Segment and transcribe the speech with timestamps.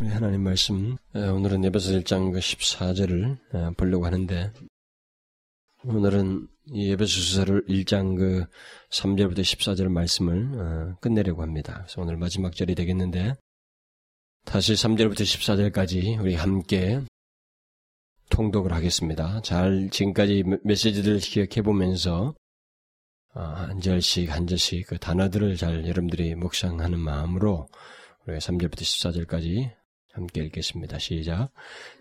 [0.00, 4.52] 우리 하나님 말씀 오늘은 에베소 1장 14절을 보려고 하는데
[5.84, 8.44] 오늘은 이 에베소서를 1장 그
[8.90, 11.84] 3절부터 14절 말씀을 끝내려고 합니다.
[11.84, 13.34] 그래서 오늘 마지막 절이 되겠는데
[14.44, 17.00] 다시 3절부터 14절까지 우리 함께
[18.30, 19.42] 통독을 하겠습니다.
[19.42, 22.34] 잘 지금까지 메시지들을 기억해 보면서
[23.28, 27.68] 한 절씩 한 절씩 그 단어들을 잘 여러분들이 묵상하는 마음으로
[28.26, 29.83] 우리가 3절부터 14절까지
[30.14, 31.00] 함께 읽겠습니다.
[31.00, 31.50] 시작.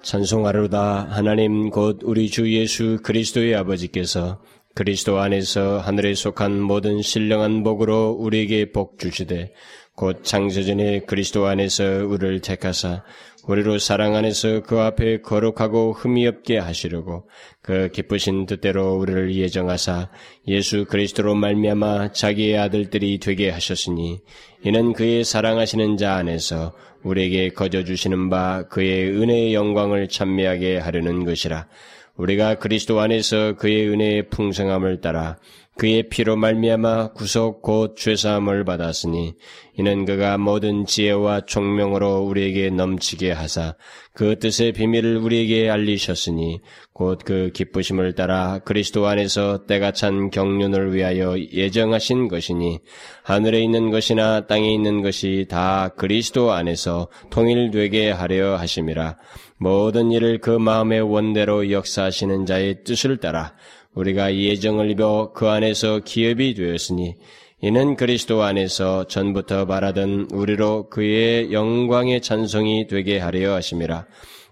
[0.04, 4.40] 찬송하로다 하나님 곧 우리 주 예수 그리스도의 아버지께서
[4.76, 9.52] 그리스도 안에서 하늘에 속한 모든 신령한 복으로 우리에게 복 주시되
[9.96, 13.04] 곧 창세전에 그리스도 안에서 우리를 택하사
[13.48, 17.28] 우리로 사랑 안에서 그 앞에 거룩하고 흠이 없게 하시려고
[17.62, 20.10] 그 기쁘신 뜻대로 우리를 예정하사
[20.48, 24.22] 예수 그리스도로 말미암아 자기의 아들들이 되게 하셨으니
[24.64, 26.74] 이는 그의 사랑하시는 자 안에서
[27.04, 31.68] 우리에게 거저 주시는 바 그의 은혜의 영광을 찬미하게 하려는 것이라.
[32.16, 35.38] 우리가 그리스도 안에서 그의 은혜의 풍성함을 따라
[35.78, 39.34] 그의 피로 말미암아 구속 곧 죄사함을 받았으니
[39.78, 43.76] 이는 그가 모든 지혜와 총명으로 우리에게 넘치게 하사
[44.14, 46.62] 그 뜻의 비밀을 우리에게 알리셨으니
[46.94, 52.80] 곧 그 기쁘심을 따라 그리스도 안에서 때가 찬 경륜을 위하여 예정하신 것이니
[53.24, 59.18] 하늘에 있는 것이나 땅에 있는 것이 다 그리스도 안에서 통일되게 하려 하심이라.
[59.58, 63.54] 모든 일을 그 마음의 원대로 역사하시는 자의 뜻을 따라
[63.96, 67.16] 우리가 예정을 입어 그 안에서 기업이 되었으니
[67.62, 74.06] 이는 그리스도 안에서 전부터 바라던 우리로 그의 영광의 찬송이 되게 하려 하심이라.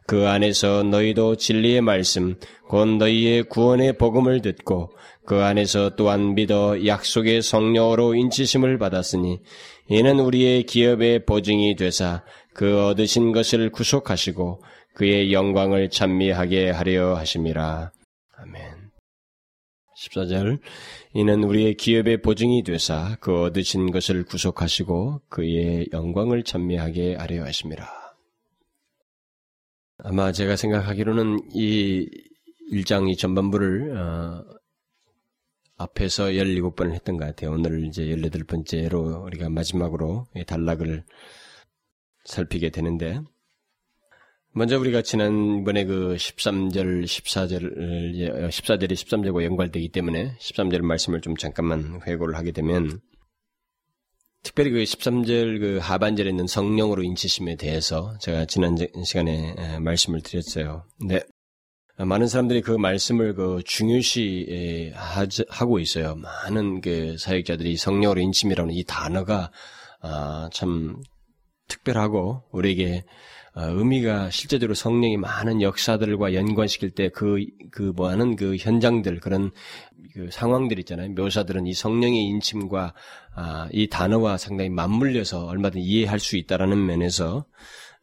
[0.07, 2.35] 그 안에서 너희도 진리의 말씀,
[2.67, 4.91] 곧 너희의 구원의 복음을 듣고
[5.25, 9.39] 그 안에서 또한 믿어 약속의 성령으로 인치심을 받았으니
[9.89, 14.61] 이는 우리의 기업의 보증이 되사 그 얻으신 것을 구속하시고
[14.95, 17.91] 그의 영광을 찬미하게 하려 하심이라.
[18.37, 18.80] 아멘.
[20.01, 20.59] 14절
[21.13, 27.87] 이는 우리의 기업의 보증이 되사 그 얻으신 것을 구속하시고 그의 영광을 찬미하게 하려 하심이라.
[29.99, 32.09] 아마 제가 생각하기로는 이
[32.71, 34.45] 1장 이 전반부를 어,
[35.77, 37.51] 앞에서 17번을 했던 것 같아요.
[37.51, 41.03] 오늘 이제 18번째로 우리가 마지막으로 단락을
[42.25, 43.21] 살피게 되는데
[44.53, 52.35] 먼저 우리가 지난번에 그 13절, 14절, 14절이 13절과 연관되기 때문에 13절 말씀을 좀 잠깐만 회고를
[52.35, 52.99] 하게 되면
[54.43, 58.75] 특별히 그 13절 그 하반절에 있는 성령으로 인치심에 대해서 제가 지난
[59.05, 60.83] 시간에 말씀을 드렸어요.
[60.99, 61.21] 근데
[61.97, 64.91] 많은 사람들이 그 말씀을 그 중요시
[65.47, 66.15] 하고 있어요.
[66.15, 69.49] 많은 그 사역자들이 성령으로 인침이라는 이 단어가
[70.01, 71.01] 아, 참
[71.69, 73.05] 특별하고 우리에게 어,
[73.55, 79.51] 의미가 실제적으로 성령이 많은 역사들과 연관시킬 때 그, 그 뭐하는 그 현장들, 그런
[80.13, 81.11] 그 상황들 있잖아요.
[81.11, 82.93] 묘사들은 이 성령의 인침과
[83.35, 87.45] 아, 이 단어와 상당히 맞물려서 얼마든 이해할 수 있다라는 면에서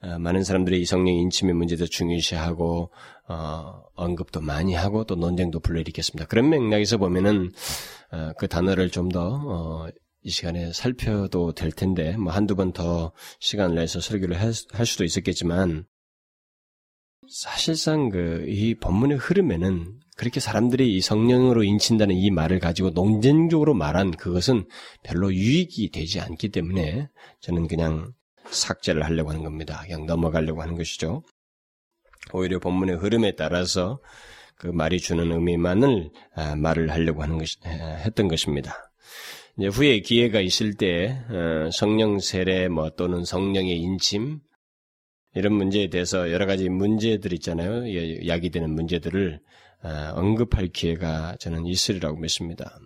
[0.00, 2.92] 어, 많은 사람들이 이 성령의 인침의 문제도 중요시하고
[3.28, 6.26] 어, 언급도 많이 하고 또 논쟁도 불러일으켰습니다.
[6.26, 7.50] 그런 맥락에서 보면은
[8.12, 9.88] 어, 그 단어를 좀더 어,
[10.28, 14.52] 이 시간에 살펴도 될 텐데, 뭐 한두 번 더 시간을 내서 설교를 할
[14.84, 15.86] 수도 있었겠지만,
[17.30, 24.10] 사실상 그, 이 본문의 흐름에는 그렇게 사람들이 이 성령으로 인친다는 이 말을 가지고 농전적으로 말한
[24.10, 24.66] 그것은
[25.02, 27.08] 별로 유익이 되지 않기 때문에
[27.40, 28.12] 저는 그냥
[28.50, 29.80] 삭제를 하려고 하는 겁니다.
[29.86, 31.22] 그냥 넘어가려고 하는 것이죠.
[32.34, 33.98] 오히려 본문의 흐름에 따라서
[34.56, 38.87] 그 말이 주는 의미만을 아, 말을 하려고 하는 것, 했던 것입니다.
[39.58, 44.38] 이제 후에 기회가 있을 때 어, 성령 세례 뭐 또는 성령의 인침
[45.34, 48.26] 이런 문제에 대해서 여러 가지 문제들 있잖아요.
[48.26, 49.40] 야기되는 문제들을
[49.82, 52.78] 어, 언급할 기회가 저는 있으리라고 믿습니다.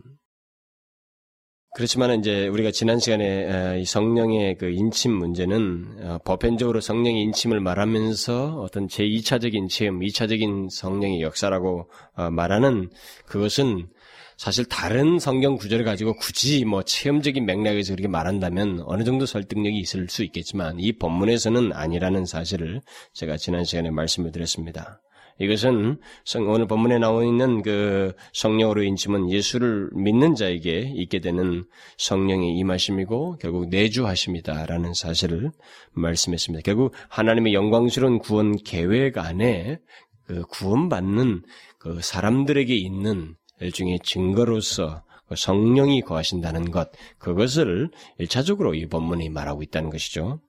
[1.74, 8.86] 그렇지만 이제 우리가 지난 시간에 어, 성령의 그 인침 문제는 보편적으로 성령의 인침을 말하면서 어떤
[8.88, 11.90] 제2차적인 체험, 2차적인 성령의 역사라고
[12.30, 12.88] 말하는
[13.26, 13.88] 그것은
[14.36, 20.08] 사실 다른 성경 구절을 가지고 굳이 뭐 체험적인 맥락에서 그렇게 말한다면 어느 정도 설득력이 있을
[20.08, 22.80] 수 있겠지만 이 본문에서는 아니라는 사실을
[23.12, 25.00] 제가 지난 시간에 말씀을 드렸습니다.
[25.38, 25.98] 이것은
[26.46, 31.64] 오늘 본문에 나와 있는 그 성령으로 인침은 예수를 믿는 자에게 있게 되는
[31.96, 35.50] 성령의 임하심이고 결국 내주하심이다라는 사실을
[35.92, 36.62] 말씀했습니다.
[36.64, 39.78] 결국 하나님의 영광스러운 구원 계획 안에
[40.26, 41.42] 그 구원받는
[41.78, 49.90] 그 사람들에게 있는 일종의 증거로서 그 성령이 거하신다는 것, 그것을 일차적으로 이 본문이 말하고 있다는
[49.90, 50.40] 것이죠.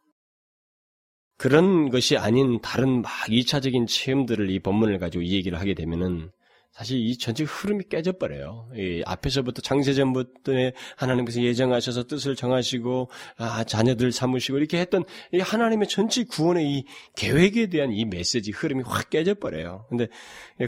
[1.38, 6.32] 그런 것이 아닌 다른 막 2차적인 체험들을 이 본문을 가지고 이 얘기를 하게 되면은
[6.74, 8.70] 사실 이 전체 흐름이 깨져버려요.
[8.76, 10.54] 이 앞에서부터 창세전부터
[10.98, 16.86] 하나님께서 예정하셔서 뜻을 정하시고 아, 자녀들 삼으시고 이렇게 했던 이 하나님의 전체 구원의 이
[17.16, 19.86] 계획에 대한 이 메시지 흐름이 확 깨져버려요.
[19.88, 20.08] 근데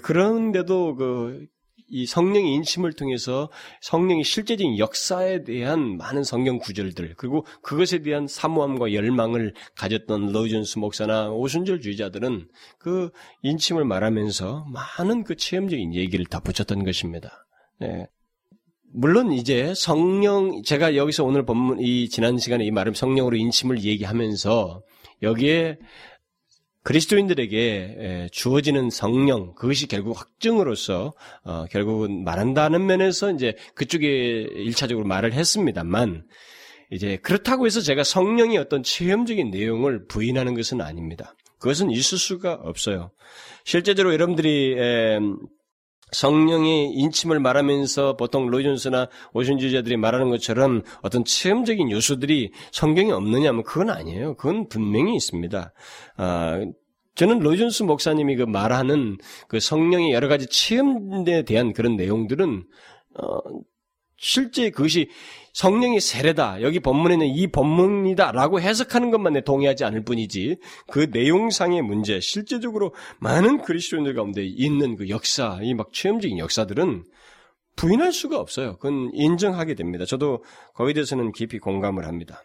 [0.04, 1.48] 그런데도 그
[1.88, 3.50] 이 성령의 인침을 통해서
[3.82, 11.30] 성령의 실제적인 역사에 대한 많은 성경 구절들 그리고 그것에 대한 사모함과 열망을 가졌던 로이존스 목사나
[11.30, 12.48] 오순절 주의자들은
[12.80, 13.12] 그
[13.44, 17.46] 인침을 말하면서 많은 그 체험적인 얘기를 다 붙였던 것입니다.
[17.80, 18.08] 네.
[18.98, 24.82] 물론 이제 성령 제가 여기서 오늘 본문 이 지난 시간에 이 말은 성령으로 인침을 얘기하면서
[25.22, 25.78] 여기에
[26.86, 36.26] 그리스도인들에게 주어지는 성령 그것이 결국 확증으로서 어, 결국은 말한다는 면에서 이제 그쪽에 일차적으로 말을 했습니다만
[36.92, 41.34] 이제 그렇다고 해서 제가 성령이 어떤 체험적인 내용을 부인하는 것은 아닙니다.
[41.58, 43.10] 그것은 있을 수가 없어요.
[43.64, 44.76] 실제적으로 여러분들이
[46.16, 54.36] 성령의 인침을 말하면서 보통 로이존스나 오신주의자들이 말하는 것처럼 어떤 체험적인 요소들이 성경에 없느냐면 그건 아니에요.
[54.36, 55.74] 그건 분명히 있습니다.
[56.18, 56.66] 아,
[57.16, 59.18] 저는 로이존스 목사님이 그 말하는
[59.48, 62.64] 그 성령의 여러 가지 체험에 대한 그런 내용들은
[63.20, 63.40] 어,
[64.18, 65.10] 실제 그것이
[65.54, 66.62] 성령의 세례다.
[66.62, 70.58] 여기 본문에는 이 본문이다라고 해석하는 것만 동의하지 않을 뿐이지
[70.88, 77.04] 그 내용상의 문제, 실제적으로 많은 그리스도인들 가운데 있는 그 역사, 이 막 체험적인 역사들은
[77.78, 78.78] 부인할 수가 없어요.
[78.78, 80.06] 그건 인정하게 됩니다.
[80.06, 82.44] 저도 거기에 대해서는 깊이 공감을 합니다.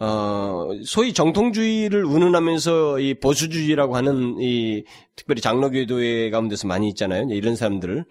[0.00, 4.84] 어, 소위 정통주의를 운운하면서 이 보수주의라고 하는 이
[5.16, 7.26] 특별히 장로교도회 가운데서 많이 있잖아요.
[7.30, 8.04] 이런 사람들.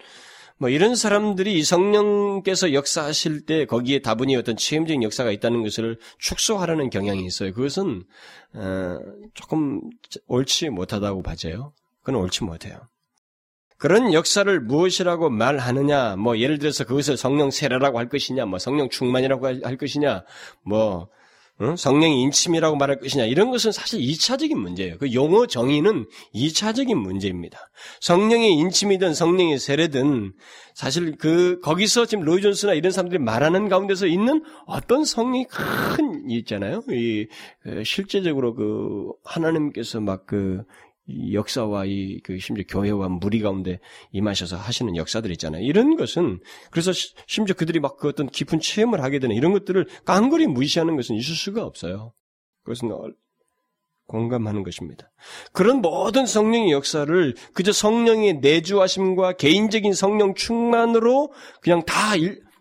[0.57, 6.89] 뭐 이런 사람들이 이 성령께서 역사하실 때 거기에 다분히 어떤 체험적인 역사가 있다는 것을 축소하려는
[6.89, 7.53] 경향이 있어요.
[7.53, 8.03] 그것은
[8.53, 8.97] 어,
[9.33, 9.81] 조금
[10.27, 11.73] 옳지 못하다고 봐져요.
[12.01, 12.79] 그건 옳지 못해요.
[13.77, 19.45] 그런 역사를 무엇이라고 말하느냐, 뭐 예를 들어서 그것을 성령 세례라고 할 것이냐, 뭐 성령 충만이라고
[19.45, 20.23] 할 것이냐,
[20.63, 21.09] 뭐
[21.77, 24.97] 성령의 인침이라고 말할 것이냐 이런 것은 사실 2차적인 문제예요.
[24.97, 27.59] 그 용어 정의는 2차적인 문제입니다.
[28.01, 30.33] 성령의 인침이든 성령의 세례든
[30.73, 36.81] 사실 그 거기서 지금 로이 존스나 이런 사람들이 말하는 가운데서 있는 어떤 성령이 큰 있잖아요.
[36.89, 37.27] 이
[37.85, 40.63] 실제적으로 그 하나님께서 막 그
[41.09, 43.79] 역사와 이 그 심지어 교회와 무리 가운데
[44.11, 45.63] 임하셔서 하시는 역사들 있잖아요.
[45.63, 46.39] 이런 것은
[46.71, 46.91] 그래서
[47.27, 51.35] 심지어 그들이 막 그 어떤 깊은 체험을 하게 되는 이런 것들을 깡그리 무시하는 것은 있을
[51.35, 52.13] 수가 없어요.
[52.63, 52.89] 그것은
[54.07, 55.11] 공감하는 것입니다.
[55.53, 62.13] 그런 모든 성령의 역사를 그저 성령의 내주하심과 개인적인 성령 충만으로 그냥 다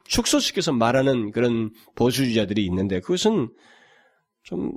[0.07, 3.51] 축소시켜서 말하는 그런 보수주의자들이 있는데 그것은
[4.43, 4.73] 좀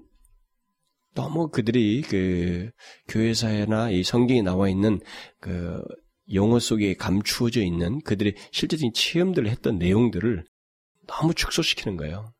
[1.16, 2.70] 너무 그들이 그
[3.08, 5.00] 교회사회나 이 성경에 나와 있는
[5.40, 5.82] 그
[6.34, 10.44] 용어 속에 감추어져 있는 그들의 실제적인 체험들을 했던 내용들을
[11.08, 12.34] 너무 축소시키는 거예요.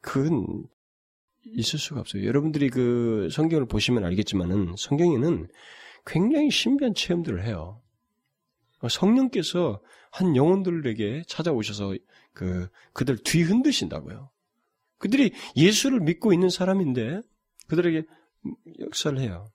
[0.00, 0.64] 그건
[1.44, 2.24] 있을 수가 없어요.
[2.24, 5.48] 여러분들이 그 성경을 보시면 알겠지만은 성경에는
[6.06, 7.80] 굉장히 신비한 체험들을 해요.
[8.88, 11.96] 성령께서 한 영혼들에게 찾아오셔서
[12.32, 14.30] 그 그들 뒤흔드신다고요.
[14.98, 17.20] 그들이 예수를 믿고 있는 사람인데
[17.68, 18.04] 그들에게
[18.80, 19.48] 역사를 해요.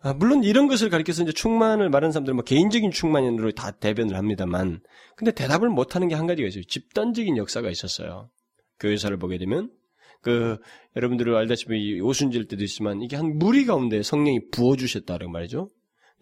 [0.00, 4.80] 아, 물론 이런 것을 가리켜서 이제 충만을 말하는 사람들은 뭐 개인적인 충만으로 다 대변을 합니다만,
[5.16, 6.62] 근데 대답을 못하는 게 한 가지가 있어요.
[6.64, 8.30] 집단적인 역사가 있었어요.
[8.78, 9.70] 교회사를 보게 되면
[10.22, 10.58] 그
[10.96, 15.68] 여러분들을 알다시피 오순절 때도 있지만 이게 한 무리 가운데 성령이 부어 주셨다는 말이죠.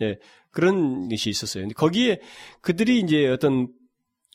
[0.02, 0.18] 예,
[0.50, 1.64] 그런 것이 있었어요.
[1.64, 2.20] 근데 거기에
[2.62, 3.68] 그들이 이제 어떤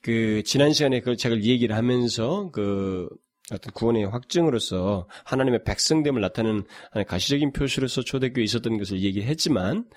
[0.04, 3.08] 그 지난 시간에 그 책을 얘기를 하면서 그
[3.52, 6.64] 어떤 구원의 확증으로서 하나님의 백성됨을 나타내는
[7.08, 9.90] 가시적인 표시로서 초대교회에 있었던 것을 얘기했지만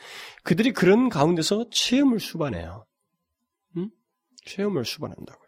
[0.43, 2.87] 그들이 그런 가운데서 체험을 수반해요.
[3.77, 3.91] 음?
[4.45, 5.44] 체험을 수반한다고.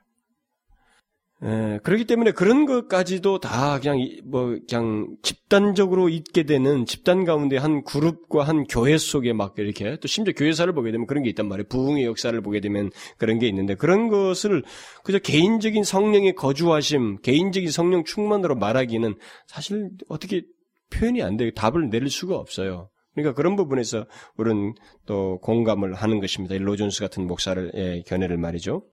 [1.43, 7.85] 에, 그렇기 때문에 그런 것까지도 다 그냥 뭐 그냥 집단적으로 있게 되는 집단 가운데 한
[7.85, 11.67] 그룹과 한 교회 속에 막 이렇게 또 심지어 교회사를 보게 되면 그런 게 있단 말이에요.
[11.69, 14.63] 부흥의 역사를 보게 되면 그런 게 있는데 그런 것을
[15.05, 19.15] 그저 개인적인 성령의 거주하심, 개인적인 성령 충만으로 말하기는
[19.47, 20.43] 사실 어떻게
[20.91, 21.51] 표현이 안 돼요.
[21.55, 22.89] 답을 내릴 수가 없어요.
[23.15, 24.75] 그러니까 그런 부분에서 우리는
[25.07, 26.55] 또 공감을 하는 것입니다.
[26.57, 28.85] 로존스 같은 목사를 의 견해를 말이죠.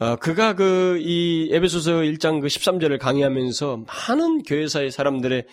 [0.00, 5.44] 어, 그가 그, 이, 에베소서 1장 그 13절을 강의하면서 많은 교회사의 사람들의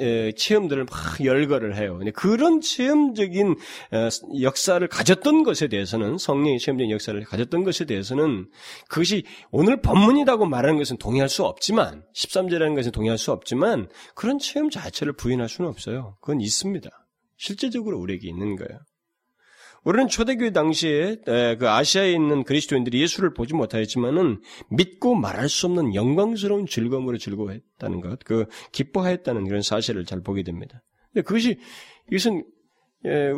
[0.00, 2.00] 에, 체험들을 막 열거를 해요.
[2.16, 3.52] 그런 체험적인
[3.92, 4.08] 어,
[4.40, 8.50] 역사를 가졌던 것에 대해서는, 성령의 체험적인 역사를 가졌던 것에 대해서는
[8.88, 14.68] 그것이 오늘 법문이라고 말하는 것은 동의할 수 없지만, 13절이라는 것은 동의할 수 없지만, 그런 체험
[14.68, 16.16] 자체를 부인할 수는 없어요.
[16.20, 16.90] 그건 있습니다.
[17.36, 18.80] 실제적으로 우리에게 있는 거예요.
[19.86, 26.66] 우리는 초대교회 당시에 그 아시아에 있는 그리스도인들이 예수를 보지 못하였지만은 믿고 말할 수 없는 영광스러운
[26.66, 30.82] 즐거움으로 즐거워했다는 것, 그 기뻐하였다는 그런 사실을 잘 보게 됩니다.
[31.12, 31.60] 근데 그것이
[32.10, 32.44] 이것은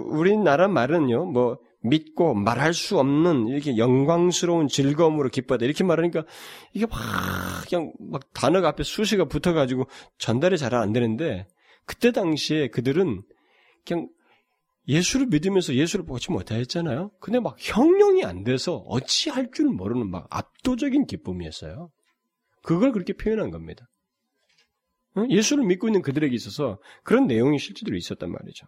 [0.07, 6.25] 우리나라 말은요, 뭐 믿고 말할 수 없는 이렇게 영광스러운 즐거움으로 기뻐하다 이렇게 말하니까
[6.73, 6.99] 이게 막
[7.69, 9.87] 그냥 막 단어가 앞에 수시가 붙어가지고
[10.17, 11.47] 전달이 잘 안 되는데
[11.85, 13.23] 그때 당시에 그들은
[13.87, 14.09] 그냥
[14.89, 17.11] 예수를 믿으면서 예수를 보지 못하였잖아요.
[17.21, 21.91] 근데 막 형용이 안 돼서 어찌할 줄 모르는 막 압도적인 기쁨이었어요.
[22.63, 23.89] 그걸 그렇게 표현한 겁니다.
[25.31, 28.67] 예수를 믿고 있는 그들에게 있어서 그런 내용이 실제로 있었단 말이죠.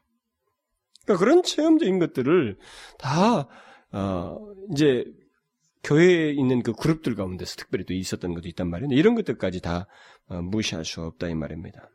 [1.04, 2.58] 그러니까 그런 체험적인 것들을
[2.98, 3.48] 다
[3.92, 4.38] 어,
[4.72, 5.04] 이제
[5.82, 8.92] 교회에 있는 그 그룹들 가운데서 특별히 또 있었던 것도 있단 말이에요.
[8.92, 9.86] 이런 것들까지 다
[10.26, 11.90] 어, 무시할 수 없다 이 말입니다.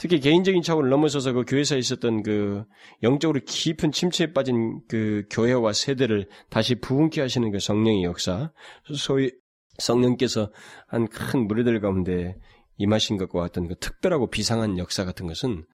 [0.00, 2.64] 특히 개인적인 차원을 넘어서서 그 교회사에 있었던 그
[3.02, 8.50] 영적으로 깊은 침체에 빠진 그 교회와 세대를 다시 부흥케 하시는 그 성령의 역사,
[8.96, 9.30] 소위
[9.76, 10.50] 성령께서
[10.88, 12.34] 한 큰 무리들 가운데
[12.78, 15.66] 임하신 것과 같은 그 특별하고 비상한 역사 같은 것은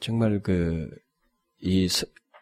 [0.00, 0.86] 정말 그,
[1.62, 1.88] 이,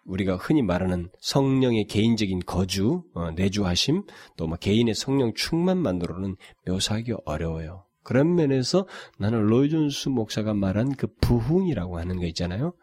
[0.07, 6.35] 우리가 흔히 말하는 성령의 개인적인 거주, 어, 내주하심, 또 뭐 개인의 성령 충만만으로는
[6.67, 7.84] 묘사하기 어려워요.
[8.05, 8.87] 그런 면에서
[9.19, 12.75] 나는 로이존스 목사가 말한 그 부흥이라고 하는 거 있잖아요.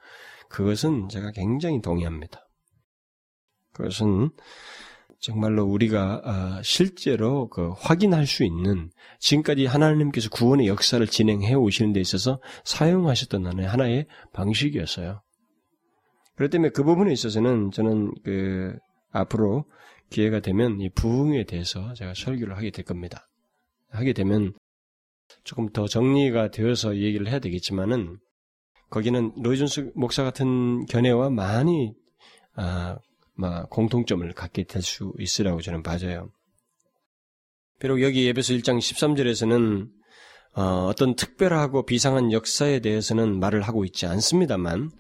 [0.50, 2.46] 그것은 제가 굉장히 동의합니다.
[3.74, 4.32] 그것은
[5.20, 12.02] 정말로 우리가 아, 실제로 그 확인할 수 있는 지금까지 하나님께서 구원의 역사를 진행해 오시는 데
[12.02, 15.22] 있어서 사용하셨던 하나의, 방식이었어요.
[16.36, 18.76] 그렇기 때문에 그 부분에 있어서는 저는 그
[19.12, 19.66] 앞으로
[20.10, 23.30] 기회가 되면 이 부흥에 대해서 제가 설교를 하게 될 겁니다.
[23.92, 24.54] 하게 되면
[25.44, 28.18] 조금 더 정리가 되어서 얘기를 해야 되겠지만은
[28.90, 31.94] 거기는 로이존스 목사 같은 견해와 많이
[32.56, 32.98] 아,
[33.34, 36.30] 막 공통점을 갖게 될 수 있으라고 저는 봐져요.
[37.80, 39.90] 비록 여기 예배서 1장 13절에서는
[40.54, 44.92] 어, 떤 특별하고 비상한 역사에 대해서는 말을 하고 있지 않습니다만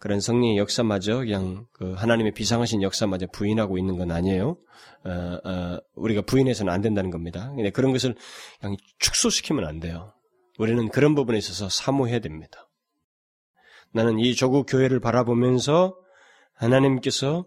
[0.00, 4.56] 그런 성령의 역사마저 그냥 그 하나님의 비상하신 역사마저 부인하고 있는 건 아니에요.
[5.04, 7.52] 어, 어, 우리가 부인해서는 안 된다는 겁니다.
[7.54, 8.14] 근데 그런 것을
[8.60, 10.14] 그냥 축소시키면 안 돼요.
[10.58, 12.70] 우리는 그런 부분에 있어서 사모해야 됩니다.
[13.92, 15.94] 나는 이 조국 교회를 바라보면서
[16.54, 17.44] 하나님께서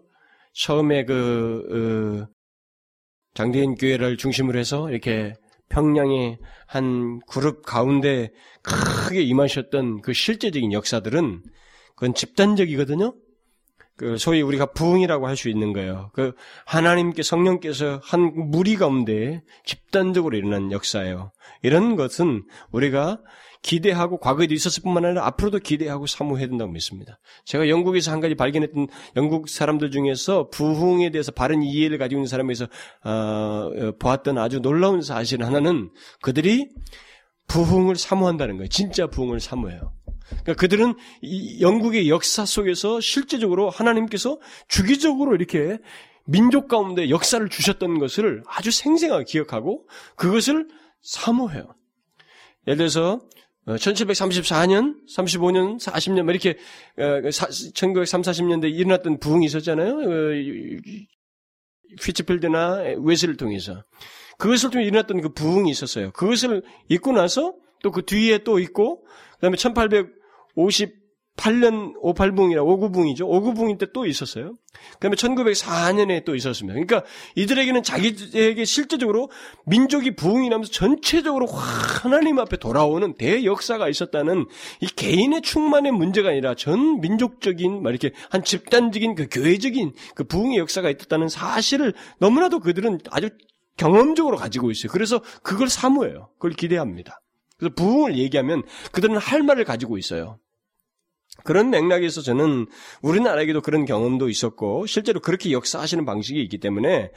[0.52, 2.34] 처음에 그 어,
[3.34, 5.34] 장대인 교회를 중심으로 해서 이렇게
[5.70, 8.30] 평양의 한 그룹 가운데
[8.62, 11.42] 크게 임하셨던 그 실제적인 역사들은
[11.94, 13.14] 그건 집단적이거든요.
[13.96, 16.10] 그 소위 우리가 부흥이라고 할 수 있는 거예요.
[16.14, 16.32] 그
[16.66, 21.30] 하나님께 성령께서 한 무리 가운데 집단적으로 일어난 역사예요.
[21.62, 23.20] 이런 것은 우리가
[23.62, 27.18] 기대하고 과거에도 있었을 뿐만 아니라 앞으로도 기대하고 사모해야 된다고 믿습니다.
[27.46, 32.66] 제가 영국에서 한 가지 발견했던 영국 사람들 중에서 부흥에 대해서 바른 이해를 가지고 있는 사람에서
[33.04, 36.68] 어, 보았던 아주 놀라운 사실 하나는 그들이
[37.46, 38.68] 부흥을 사모한다는 거예요.
[38.68, 39.92] 진짜 부흥을 사모해요.
[40.28, 40.94] 그러니까 그들은
[41.60, 44.38] 영국의 역사 속에서 실제적으로 하나님께서
[44.68, 45.78] 주기적으로 이렇게
[46.26, 50.68] 민족 가운데 역사를 주셨던 것을 아주 생생하게 기억하고 그것을
[51.02, 51.74] 사모해요.
[52.66, 53.20] 예를 들어서
[53.66, 56.56] 1734년, 35년, 40년 이렇게
[57.74, 59.98] 1930, 40년대 일어났던 부흥이 있었잖아요.
[62.00, 63.84] 휘츠필드나 웨스를 통해서
[64.38, 66.10] 그것을 통해 일어났던 그 부흥이 있었어요.
[66.12, 69.03] 그것을 잊고 나서 또 그 뒤에 또 있고 그
[69.44, 73.20] 다음에 1858년 58붕이라 59붕이죠.
[73.20, 74.54] 59붕인 때 또 있었어요.
[74.94, 76.74] 그다음에 1904년에 또 있었습니다.
[76.74, 77.04] 그러니까
[77.36, 79.30] 이들에게는 자기에게 실제적으로
[79.66, 84.46] 민족이 부흥이 나면서 전체적으로 하나님 앞에 돌아오는 대역사가 있었다는
[84.80, 90.58] 이 개인의 충만의 문제가 아니라 전 민족적인 말 이렇게 한 집단적인 그 교회적인 그 부흥의
[90.58, 93.30] 역사가 있었다는 사실을 너무나도 그들은 아주
[93.76, 94.92] 경험적으로 가지고 있어요.
[94.92, 96.30] 그래서 그걸 사모해요.
[96.34, 97.20] 그걸 기대합니다.
[97.56, 100.38] 그래서 부흥을 얘기하면 그들은 할 말을 가지고 있어요.
[101.42, 102.66] 그런 맥락에서 저는
[103.02, 107.10] 우리나라에게도 그런 경험도 있었고 실제로 그렇게 역사하시는 방식이 있기 때문에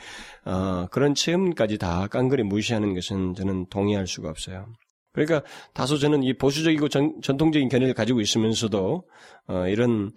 [0.46, 4.74] 어, 그런 체험까지 다 깡그리 무시하는 것은 저는 동의할 수가 없어요.
[5.14, 9.08] 그러니까 다소 저는 이 보수적이고 전, 통적인 견해를 가지고 있으면서도
[9.48, 10.12] 어, 이런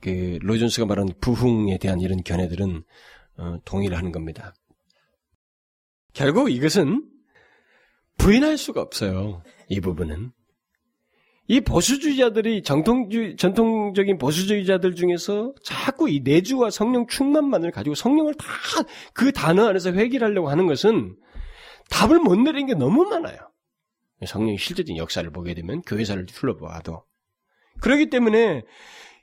[0.00, 2.82] 그 로이존스가 말하는 부흥에 대한 이런 견해들은
[3.38, 4.54] 어, 동의를 하는 겁니다.
[6.12, 7.02] 결국 이것은
[8.26, 9.40] 부인할 수가 없어요.
[9.68, 10.32] 이 부분은.
[11.46, 18.46] 이 보수주의자들이 정통주 전통적인 보수주의자들 중에서 자꾸 이 내주와 성령 충만만을 가지고 성령을 다
[19.14, 21.16] 그 단어 안에서 회귀하려고 하는 것은
[21.88, 23.38] 답을 못 내리는 게 너무 많아요.
[24.26, 27.04] 성령의 실제적인 역사를 보게 되면 교회사를 둘러봐도
[27.80, 28.64] 그렇기 때문에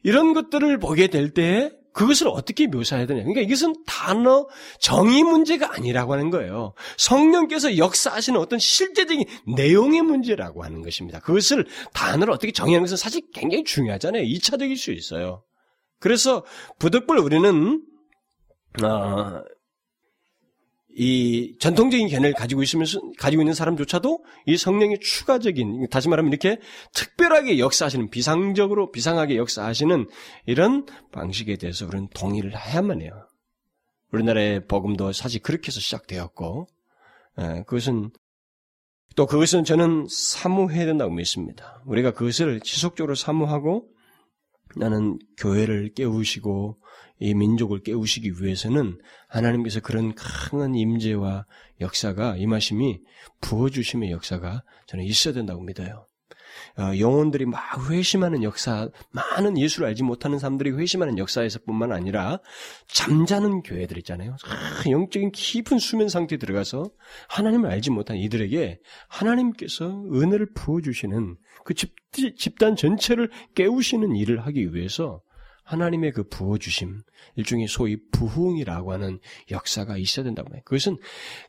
[0.03, 3.21] 이런 것들을 보게 될 때 그것을 어떻게 묘사해야 되냐.
[3.21, 4.47] 그러니까 이것은 단어
[4.79, 6.73] 정의 문제가 아니라고 하는 거예요.
[6.97, 11.19] 성령께서 역사하시는 어떤 실제적인 내용의 문제라고 하는 것입니다.
[11.19, 14.23] 그것을 단어를 어떻게 정의하는 것은 사실 굉장히 중요하잖아요.
[14.23, 15.43] 2차적일 수 있어요.
[15.99, 16.43] 그래서
[16.79, 17.81] 부득불 우리는
[18.83, 19.43] 어,
[20.95, 26.59] 이 전통적인 견해를 가지고 있으면서 가지고 있는 사람조차도 이 성령의 추가적인 다시 말하면 이렇게
[26.93, 30.07] 특별하게 역사하시는 비상적으로 비상하게 역사하시는
[30.45, 33.27] 이런 방식에 대해서 우리는 동의를 해야만 해요.
[34.11, 36.67] 우리나라의 복음도 사실 그렇게 해서 시작되었고
[37.39, 38.11] 예, 그것은
[39.15, 41.81] 또 그것은 저는 사모해야 된다고 믿습니다.
[41.85, 43.89] 우리가 그것을 지속적으로 사모하고
[44.75, 46.77] 나는 교회를 깨우시고
[47.23, 48.99] 이 민족을 깨우시기 위해서는
[49.29, 51.45] 하나님께서 그런 큰 임재와
[51.79, 52.99] 역사가 임하심이
[53.39, 56.05] 부어주심의 역사가 저는 있어야 된다고 믿어요.
[56.77, 62.39] 어, 영혼들이 막 회심하는 역사, 많은 예수를 알지 못하는 사람들이 회심하는 역사에서뿐만 아니라
[62.89, 64.35] 잠자는 교회들 있잖아요.
[64.45, 66.91] 아, 영적인 깊은 수면 상태에 들어가서
[67.29, 71.95] 하나님을 알지 못한 이들에게 하나님께서 은혜를 부어주시는 그 집,
[72.37, 75.21] 집단 전체를 깨우시는 일을 하기 위해서
[75.63, 77.01] 하나님의 그 부어주심,
[77.35, 80.61] 일종의 소위 부흥이라고 하는 역사가 있어야 된다고 해요.
[80.65, 80.97] 그것은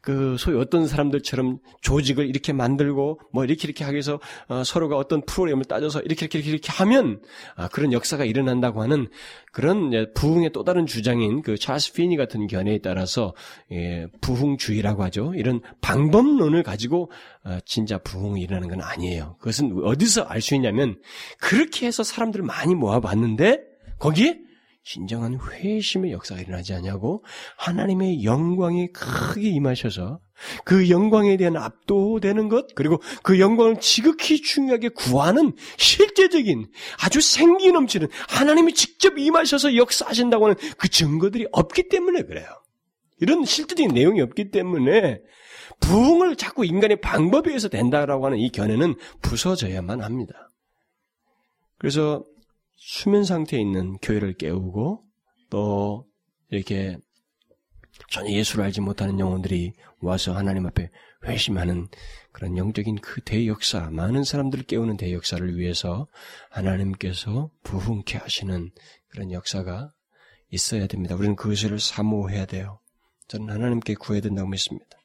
[0.00, 5.22] 그 소위 어떤 사람들처럼 조직을 이렇게 만들고 뭐 이렇게 이렇게 하기 위해서 어, 서로가 어떤
[5.22, 7.20] 프로그램을 따져서 이렇게 이렇게 이렇게, 하면
[7.56, 9.08] 아, 그런 역사가 일어난다고 하는
[9.52, 13.34] 그런 부흥의 또 다른 주장인 그 찰스 피니 같은 견해에 따라서
[13.72, 15.34] 예, 부흥주의라고 하죠.
[15.34, 17.10] 이런 방법론을 가지고
[17.44, 19.36] 어, 진짜 부흥이 일어나는 건 아니에요.
[19.40, 21.00] 그것은 어디서 알 수 있냐면
[21.40, 24.40] 그렇게 해서 사람들을 많이 모아봤는데 거기에
[24.84, 27.24] 진정한 회심의 역사가 일어나지 않냐고
[27.56, 30.20] 하나님의 영광이 크게 임하셔서
[30.64, 36.66] 그 영광에 대한 압도되는 것 그리고 그 영광을 지극히 중요하게 구하는 실제적인
[37.02, 42.46] 아주 생기 넘치는 하나님이 직접 임하셔서 역사하신다고 하는 그 증거들이 없기 때문에 그래요.
[43.20, 45.20] 이런 실제적인 내용이 없기 때문에
[45.80, 50.50] 부흥을 자꾸 인간의 방법에 의해서 된다라고 하는 이 견해는 부서져야만 합니다.
[51.78, 52.24] 그래서
[52.86, 55.02] 수면 상태에 있는 교회를 깨우고
[55.48, 56.06] 또
[56.50, 56.98] 이렇게
[58.10, 60.90] 전혀 예수를 알지 못하는 영혼들이 와서 하나님 앞에
[61.24, 61.88] 회심하는
[62.30, 66.08] 그런 영적인 그 대역사, 많은 사람들을 깨우는 대역사를 위해서
[66.50, 68.70] 하나님께서 부흥케 하시는
[69.08, 69.90] 그런 역사가
[70.50, 71.14] 있어야 됩니다.
[71.14, 72.80] 우리는 그것을 사모해야 돼요.
[73.28, 74.98] 저는 하나님께 구해야 된다고 믿습니다.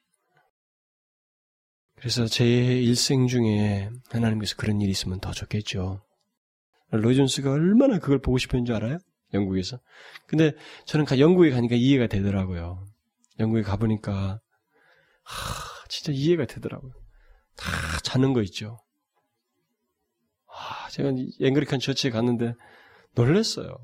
[1.96, 6.02] 그래서 제 일생 중에 하나님께서 그런 일이 있으면 더 좋겠죠.
[6.92, 8.98] 로이존스가 얼마나 그걸 보고 싶었는 줄 알아요?
[9.34, 9.80] 영국에서.
[10.26, 10.54] 근데
[10.86, 12.86] 저는 영국에 가니까 이해가 되더라고요.
[13.40, 14.40] 영국에 가보니까,
[15.24, 16.92] 하, 진짜 이해가 되더라고요.
[17.56, 17.68] 다
[18.04, 18.80] 자는 거 있죠.
[20.48, 22.54] 아, 제가 앵그리칸 처치에 갔는데
[23.16, 23.78] 놀랬어요.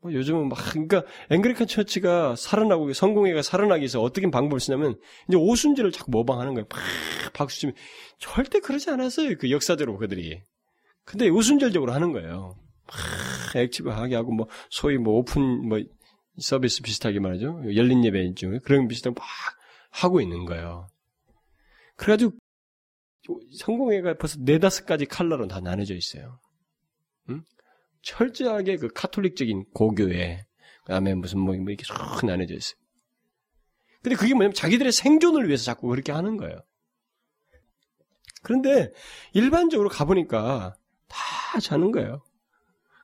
[0.00, 5.90] 뭐 요즘은 막, 그러니까 앵그리칸 처치가 살아나고 성공회가 살아나기 위해서 어떻게 방법을 쓰냐면 이제 오순절을
[5.92, 6.66] 자꾸 모방하는 거예요.
[6.68, 6.80] 팍
[7.32, 7.74] 박수 치면
[8.18, 9.36] 절대 그러지 않았어요.
[9.38, 10.42] 그 역사적으로 그들이.
[11.08, 12.54] 근데 우순절적으로 하는 거예요.
[12.86, 15.82] 막 액티브하게 하고 뭐 소위 뭐 오픈 뭐
[16.38, 17.62] 서비스 비슷하게 말이죠.
[17.74, 19.24] 열린 예배 중에 그런 비슷한 막
[19.90, 20.86] 하고 있는 거예요.
[21.96, 22.36] 그래가지고
[23.56, 26.40] 성공회가 벌써 네다섯 가지 칼라로 다 나눠져 있어요.
[27.30, 27.42] 응?
[28.02, 30.44] 철저하게 그 카톨릭적인 고교에
[30.84, 32.78] 그다음에 무슨 뭐, 뭐 이렇게 쏙 나눠져 있어요.
[34.02, 36.60] 근데 그게 뭐냐면 자기들의 생존을 위해서 자꾸 그렇게 하는 거예요.
[38.42, 38.92] 그런데
[39.32, 40.76] 일반적으로 가보니까
[41.08, 42.22] 다 자는 거예요.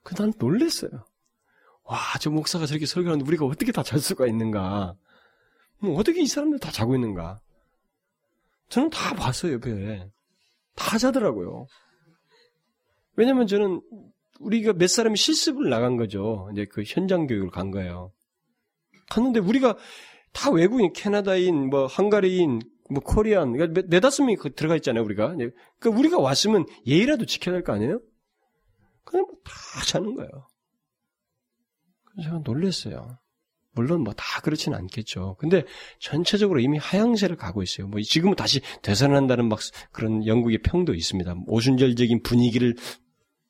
[0.02, 0.90] 그 난 놀랬어요.
[1.84, 4.94] 와, 저 목사가 저렇게 설교하는데 우리가 어떻게 다 잘 수가 있는가?
[5.78, 7.40] 뭐 어떻게 이 사람들 다 자고 있는가?
[8.68, 10.08] 저는 다 봤어요, 옆에.
[10.76, 11.66] 다 자더라고요.
[13.16, 13.80] 왜냐면 저는
[14.40, 16.48] 우리가 몇 사람이 실습을 나간 거죠.
[16.52, 18.12] 이제 그 현장 교육을 간 거예요.
[19.10, 19.76] 갔는데 우리가
[20.32, 25.54] 다 외국인, 캐나다인, 뭐, 헝가리인, 뭐 코리안 그러니까 네다섯 명이 그 들어가 있잖아요 우리가 그러니까
[25.90, 28.00] 우리가 왔으면 예의라도 지켜야 될 거 아니에요?
[29.04, 30.30] 그냥 뭐 다 자는 거예요.
[32.04, 33.18] 그래서 제가 놀랐어요.
[33.72, 35.36] 물론 뭐 다 그렇지는 않겠죠.
[35.38, 35.64] 근데
[35.98, 37.88] 전체적으로 이미 하향세를 가고 있어요.
[37.88, 39.58] 뭐 지금은 다시 되살아난다는 막
[39.92, 41.34] 그런 영국의 평도 있습니다.
[41.46, 42.76] 오순절적인 분위기를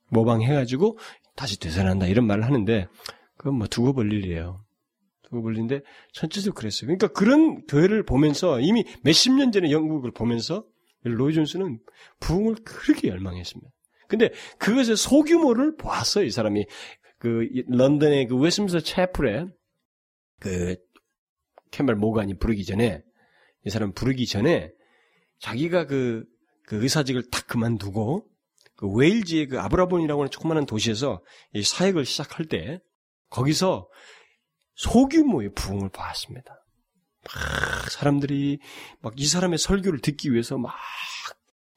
[0.09, 0.99] 모방해가지고
[1.37, 2.87] 다시 되살아난다 이런 말을 하는데
[3.37, 4.64] 그건 뭐 두고 볼 일이에요.
[5.29, 5.81] 두 분인데
[6.13, 6.87] 전체적으로 그랬어요.
[6.87, 10.65] 그러니까 그런 교회를 보면서 이미 몇십 년 전에 영국을 보면서
[11.03, 11.81] 로이 존스는
[12.21, 13.71] 부흥을 그렇게 열망했습니다.
[14.09, 16.67] 근데 그것의 소규모를 보았어요, 이 사람이.
[17.19, 19.47] 그 런던의 그 웨스민스터 채플에
[20.41, 20.77] 그
[21.71, 23.03] 캠벨 모간이 부르기 전에
[23.65, 24.71] 이 사람 부르기 전에
[25.39, 26.25] 자기가 그,
[26.67, 28.27] 그 의사직을 딱 그만두고
[28.77, 31.23] 그 웨일즈의 그 아브라본이라고 하는 조그마한 도시에서
[31.55, 32.81] 이 사역을 시작할 때
[33.31, 33.89] 거기서
[34.75, 36.65] 소규모의 부흥을 보았습니다.
[37.25, 38.59] 막 사람들이
[39.01, 40.75] 막 이 사람의 설교를 듣기 위해서 막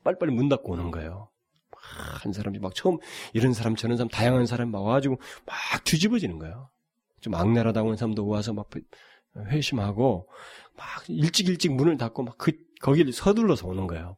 [0.03, 1.29] 빨리빨리 문 닫고 오는 거예요.
[2.21, 2.97] 한 사람이 막 처음
[3.33, 6.69] 이런 사람 저런 사람 다양한 사람 막 와가지고 막 뒤집어지는 거예요.
[7.21, 8.69] 좀 악랄하다고 하는 사람도 와서 막
[9.37, 10.29] 회심하고
[10.75, 14.17] 막 일찍 일찍 문을 닫고 막 그 거기를 서둘러서 오는 거예요.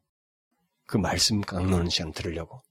[0.85, 2.61] 그 말씀 강론는 시간 들으려고.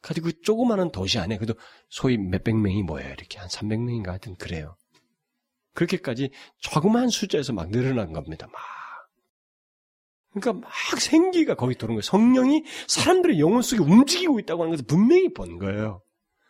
[0.00, 1.54] 가지고 그 조그마한 도시 안에 그래도
[1.88, 3.08] 소위 몇백 명이 모여요.
[3.08, 4.76] 이렇게 한 300명인가 하여튼 그래요.
[5.78, 8.48] 그렇게까지 조그마한 숫자에서 막 늘어난 겁니다.
[8.52, 8.60] 막.
[10.32, 12.02] 그러니까 막 생기가 거기 도는 거예요.
[12.02, 16.02] 성령이 사람들의 영혼 속에 움직이고 있다고 하는 것을 분명히 본 거예요.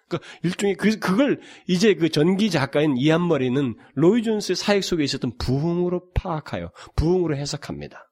[0.08, 6.10] 그러니까 일종의 그, 그걸 이제 그 전기 작가인 이한머리는 로이 존스의 사역 속에 있었던 부흥으로
[6.14, 8.10] 파악하여 부흥으로 해석합니다.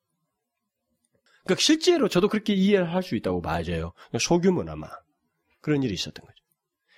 [1.45, 3.93] 그러니까 실제로 저도 그렇게 이해를 할 수 있다고 맞아요.
[4.21, 4.89] 소규모나마
[5.63, 6.46] 그런 일이 있었던 거죠.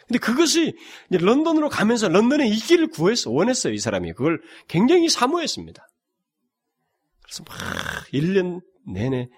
[0.08, 0.74] 근데 그것이
[1.10, 5.86] 런던으로 가면서 런던에 있기를 구했어 원했어요 이 사람이 그걸 굉장히 사모했습니다.
[7.22, 7.56] 그래서 막
[8.12, 9.28] 1년 내내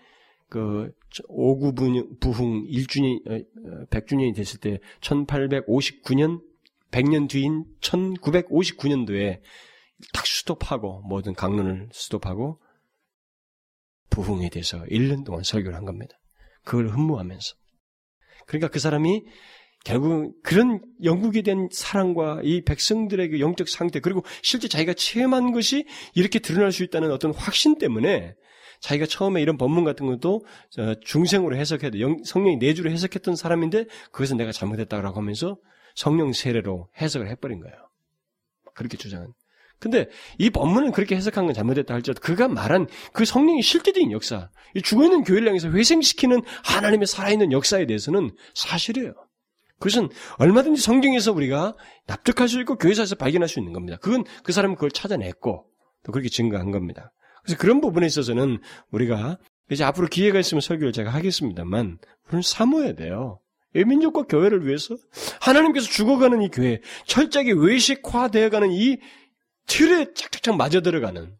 [0.48, 0.92] 그
[1.28, 6.40] 5구 부흥 1주년 100주년이 어, 어, 됐을 때 1859년
[6.92, 9.40] 100년 뒤인 1959년도에
[10.12, 12.60] 딱 스톱하고 모든 강론을 스톱하고
[14.10, 16.16] 부흥에 대해서 1년 동안 설교를 한 겁니다.
[16.64, 17.54] 그걸 흠모하면서.
[18.46, 19.24] 그러니까 그 사람이
[19.84, 25.86] 결국 그런 영국에 대한 사랑과 이 백성들의 그 영적 상태 그리고 실제 자기가 체험한 것이
[26.14, 28.34] 이렇게 드러날 수 있다는 어떤 확신 때문에
[28.80, 30.44] 자기가 처음에 이런 법문 같은 것도
[31.04, 35.58] 중생으로 해석해도 성령이 내주로 해석했던 사람인데 그것은 내가 잘못했다라고 하면서
[35.94, 37.76] 성령 세례로 해석을 해버린 거예요.
[38.74, 39.32] 그렇게 주장은.
[39.78, 44.82] 근데 이 법문은 그렇게 해석한 건 잘못됐다 할지라도 그가 말한 그 성령이 실제적인 역사, 이
[44.82, 49.14] 죽어있는 교회를 향해서 회생시키는 하나님의 살아있는 역사에 대해서는 사실이에요.
[49.80, 51.74] 그것은 얼마든지 성경에서 우리가
[52.06, 53.96] 납득할 수 있고 교회사에서 발견할 수 있는 겁니다.
[54.00, 55.66] 그건 그 사람은 그걸 찾아냈고
[56.04, 57.12] 또 그렇게 증거한 겁니다.
[57.42, 58.58] 그래서 그런 부분에 있어서는
[58.90, 59.38] 우리가
[59.70, 63.40] 이제 앞으로 기회가 있으면 설교를 제가 하겠습니다만 우리는 사모해야 돼요.
[63.72, 64.96] 민족과 교회를 위해서
[65.40, 68.98] 하나님께서 죽어가는 이 교회, 철저하게 외식화되어가는 이
[69.66, 71.36] 틀에 착착착 맞아 들어가는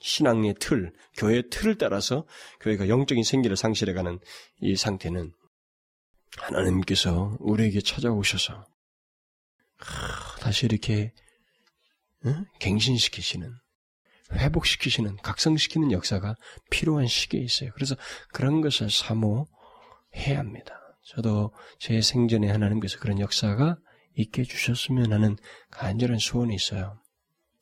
[0.00, 2.26] 신앙의 틀, 교회의 틀을 따라서
[2.60, 4.18] 교회가 영적인 생기를 상실해가는
[4.60, 5.32] 이 상태는
[6.38, 8.66] 하나님께서 우리에게 찾아오셔서
[10.40, 11.12] 다시 이렇게
[12.60, 13.54] 갱신시키시는
[14.32, 16.34] 회복시키시는 각성시키는 역사가
[16.70, 17.70] 필요한 시기에 있어요.
[17.74, 17.94] 그래서
[18.32, 20.80] 그런 것을 사모해야 합니다.
[21.02, 23.76] 저도 제 생전에 하나님께서 그런 역사가
[24.16, 25.36] 있게 해주셨으면 하는
[25.70, 26.98] 간절한 소원이 있어요.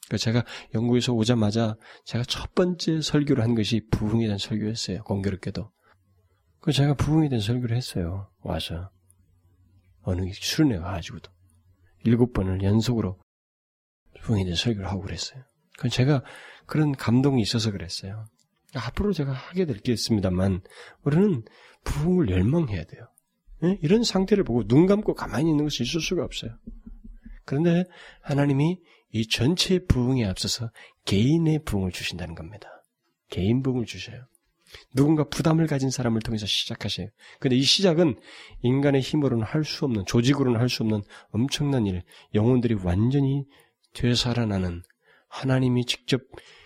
[0.07, 5.03] 그러니까 제가 영국에서 오자마자 제가 첫 번째 설교를 한 것이 부흥에 대한 설교였어요.
[5.05, 5.71] 공교롭게도.
[6.63, 8.31] 그 제가 부흥에 대한 설교를 했어요.
[8.41, 8.91] 와서.
[10.03, 11.31] 어느 수련회 와가지고도.
[12.05, 13.21] 일곱 번을 연속으로
[14.23, 15.43] 부흥에 대한 설교를 하고 그랬어요.
[15.79, 16.23] 그 제가
[16.67, 18.27] 그런 감동이 있어서 그랬어요.
[18.75, 20.63] 앞으로 제가 하게 될게 있습니다만,
[21.03, 21.43] 우리는
[21.85, 23.09] 부흥을 열망해야 돼요.
[23.61, 23.79] 네?
[23.83, 26.57] 이런 상태를 보고 눈 감고 가만히 있는 것이 있을 수가 없어요.
[27.45, 27.85] 그런데
[28.21, 28.79] 하나님이
[29.11, 30.71] 이 전체 부흥에 앞서서
[31.07, 32.69] 개인의 부흥을 주신다는 겁니다.
[33.31, 34.27] 개인 부흥을 주셔요.
[34.95, 37.09] 누군가 부담을 가진 사람을 통해서 시작하셔요.
[37.41, 38.17] 근데 이 시작은
[38.63, 42.03] 인간의 힘으로는 할 수 없는, 조직으로는 할 수 없는 엄청난 일,
[42.35, 43.45] 영혼들이 완전히
[43.95, 44.83] 되살아나는
[45.29, 46.21] 하나님이 직접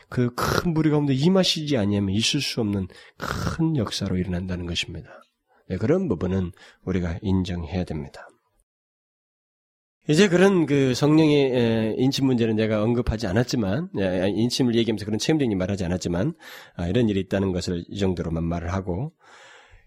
[0.08, 2.86] 그 큰 무리 가운데 임하시지 아니하면 있을 수 없는
[3.18, 5.08] 큰 역사로 일어난다는 것입니다.
[5.68, 6.52] 네, 그런 부분은
[6.84, 8.28] 우리가 인정해야 됩니다.
[10.08, 16.34] 이제 그런 그 성령의 인침 문제는 내가 언급하지 않았지만 인침을 얘기하면서 그런 체험적인 말하지 않았지만
[16.76, 19.12] 아, 이런 일이 있다는 것을 이 정도로만 말을 하고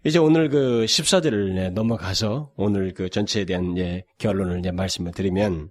[0.06, 3.76] 이제 오늘 그 14절을 넘어가서 오늘 그 전체에 대한
[4.18, 5.70] 결론을 말씀을 드리면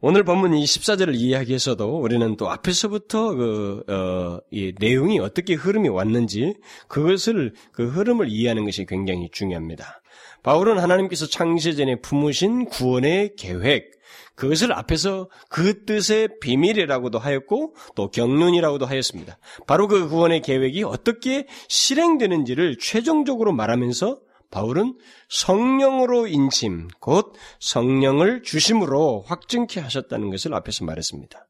[0.00, 5.88] 오늘 본문 이 14절을 이해하기 위해서도 우리는 또 앞에서부터 그, 어, 이 내용이 어떻게 흐름이
[5.88, 6.54] 왔는지
[6.86, 10.02] 그것을 그 흐름을 이해하는 것이 굉장히 중요합니다.
[10.46, 13.90] 바울은 하나님께서 창세전에 품으신 구원의 계획,
[14.36, 19.38] 그것을 앞에서 그 뜻의 비밀이라고도 하였고 또 경륜이라고도 하였습니다.
[19.66, 24.20] 바로 그 구원의 계획이 어떻게 실행되는지를 최종적으로 말하면서
[24.52, 24.96] 바울은
[25.28, 31.44] 성령으로 인침, 곧 성령을 주심으로 확증케 하셨다는 것을 앞에서 말했습니다.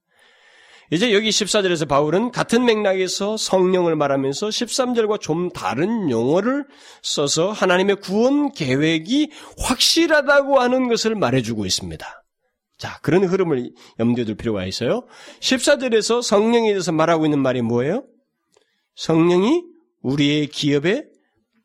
[0.92, 6.64] 이제 여기 14절에서 바울은 같은 맥락에서 성령을 말하면서 13절과 좀 다른 용어를
[7.02, 12.06] 써서 하나님의 구원 계획이 확실하다고 하는 것을 말해주고 있습니다.
[12.78, 15.06] 자, 그런 흐름을 염두에 둘 필요가 있어요.
[15.40, 18.04] 14절에서 성령에 대해서 말하고 있는 말이 뭐예요?
[18.94, 19.64] 성령이
[20.02, 21.06] 우리의 기업의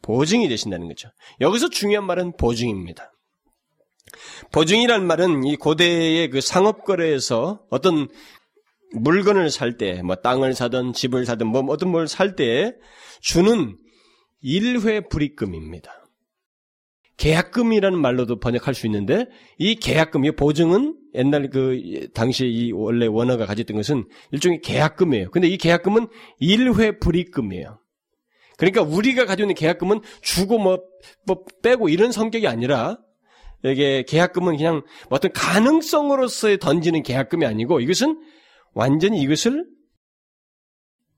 [0.01, 1.09] 보증이 되신다는 거죠.
[1.41, 3.11] 여기서 중요한 말은 보증입니다.
[4.51, 8.07] 보증이란 말은 이 고대의 그 상업거래에서 어떤
[8.93, 12.75] 물건을 살 때, 뭐 땅을 사든 집을 사든 뭐 어떤 뭘 살 때
[13.21, 13.77] 주는
[14.41, 15.91] 일회 불입금입니다.
[17.17, 19.27] 계약금이라는 말로도 번역할 수 있는데
[19.59, 25.29] 이 계약금, 이 보증은 옛날 그 당시에 이 원래 원어가 가졌던 것은 일종의 계약금이에요.
[25.29, 26.07] 근데 이 계약금은
[26.39, 27.79] 일회 불입금이에요.
[28.57, 30.79] 그러니까 우리가 가지고 있는 계약금은 주고 뭐,
[31.25, 32.97] 뭐 빼고 이런 성격이 아니라
[33.63, 38.19] 이게 계약금은 그냥 어떤 가능성으로서의 던지는 계약금이 아니고 이것은
[38.73, 39.65] 완전히 이것을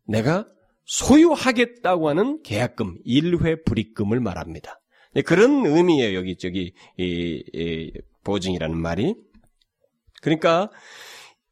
[0.05, 0.47] 내가
[0.85, 4.79] 소유하겠다고 하는 계약금, 일회 불입금을 말합니다.
[5.13, 7.91] 네, 그런 의미예요, 여기, 저기, 이, 이
[8.23, 9.15] 보증이라는 말이.
[10.21, 10.69] 그러니까,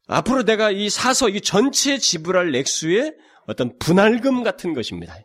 [0.06, 3.14] 앞으로 내가 이 사서, 이 전체 지불할 액수의
[3.46, 5.16] 어떤 분할금 같은 것입니다.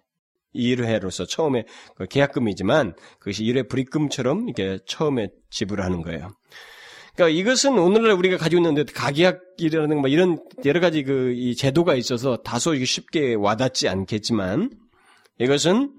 [0.56, 6.32] 1회로서 처음에 그 계약금이지만 그것이 1회 불입금처럼 이렇게 처음에 지불하는 거예요.
[7.18, 12.38] 그러니까 이것은 오늘날 우리가 가지고 있는 가계약이라는 뭐 이런 여러 가지 그 이 제도가 있어서
[12.38, 14.70] 다소 쉽게 와닿지 않겠지만
[15.40, 15.94] 이것은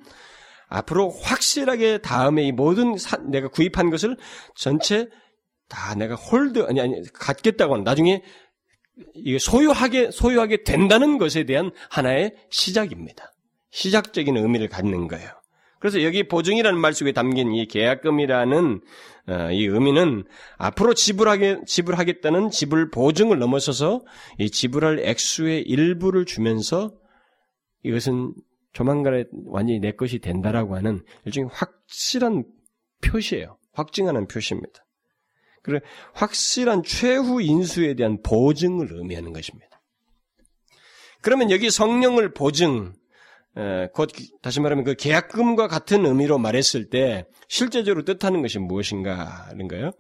[0.69, 4.17] 앞으로 확실하게 다음에 이 모든 사, 내가 구입한 것을
[4.55, 5.09] 전체
[5.69, 8.23] 다 내가 hold 아니 아니 갖겠다고 하는 나중에
[9.15, 13.33] 이게 소유하게 소유하게 된다는 것에 대한 하나의 시작입니다.
[13.71, 15.29] 시작적인 의미를 갖는 거예요.
[15.81, 18.81] 그래서 여기 보증이라는 말 속에 담긴 이 계약금이라는 어,
[19.53, 20.25] 이 의미는
[20.57, 24.03] 앞으로 지불하게 지불하겠다는 지불 보증을 넘어서서
[24.39, 26.93] 이 지불할 액수의 일부를 주면서
[27.83, 28.35] 이것은
[28.73, 32.45] 조만간에 완전히 내 것이 된다라고 하는 일종의 확실한
[33.03, 33.59] 표시예요.
[33.73, 34.85] 확증하는 표시입니다.
[35.63, 35.81] 그래
[36.15, 39.83] 확실한 최후 인수에 대한 보증을 의미하는 것입니다.
[41.21, 42.95] 그러면 여기 성령을 보증
[43.93, 49.93] 곧 다시 말하면 그 계약금과 같은 의미로 말했을 때 실제적으로 뜻하는 것이 무엇인가 하는 거예요.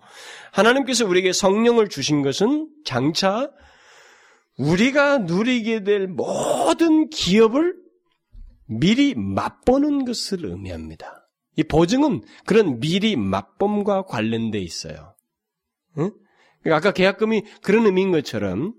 [0.53, 3.51] 하나님께서 우리에게 성령을 주신 것은 장차
[4.59, 7.75] 우리가 누리게 될 모든 기업을
[8.67, 11.29] 미리 맛보는 것을 의미합니다.
[11.57, 15.17] 이 보증은 그런 미리 맛봄과 관련돼 있어요.
[15.99, 16.13] 응?
[16.67, 18.75] 아까 계약금이 그런 의미인 것처럼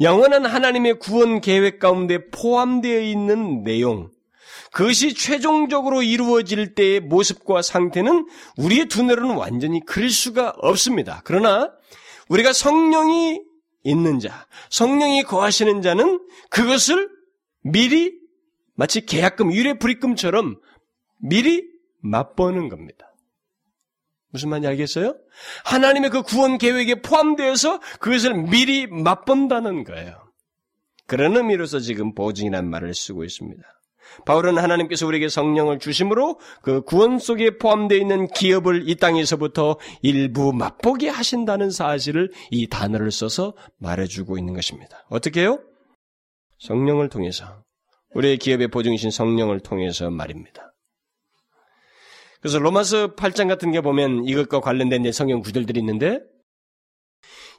[0.00, 4.10] 영원한 하나님의 구원 계획 가운데 포함되어 있는 내용,
[4.72, 11.22] 그것이 최종적으로 이루어질 때의 모습과 상태는 우리의 두뇌로는 완전히 그릴 수가 없습니다.
[11.24, 11.72] 그러나
[12.28, 13.40] 우리가 성령이
[13.84, 17.08] 있는 자, 성령이 거하시는 자는 그것을
[17.62, 18.18] 미리
[18.74, 20.60] 마치 계약금, 유례 불입금처럼
[21.18, 21.64] 미리
[22.00, 23.07] 맛보는 겁니다.
[24.30, 25.16] 무슨 말인지 알겠어요?
[25.64, 30.28] 하나님의 그 구원 계획에 포함되어서 그것을 미리 맛본다는 거예요.
[31.06, 33.62] 그런 의미로서 지금 보증이란 말을 쓰고 있습니다.
[34.26, 41.08] 바울은 하나님께서 우리에게 성령을 주심으로 그 구원 속에 포함되어 있는 기업을 이 땅에서부터 일부 맛보게
[41.08, 45.06] 하신다는 사실을 이 단어를 써서 말해주고 있는 것입니다.
[45.08, 45.60] 어떻게 해요?
[46.58, 47.62] 성령을 통해서
[48.14, 50.72] 우리의 기업의 보증이신 성령을 통해서 말입니다.
[52.40, 56.20] 그래서 로마서 8장 같은 게 보면 이것과 관련된 성경 구절들이 있는데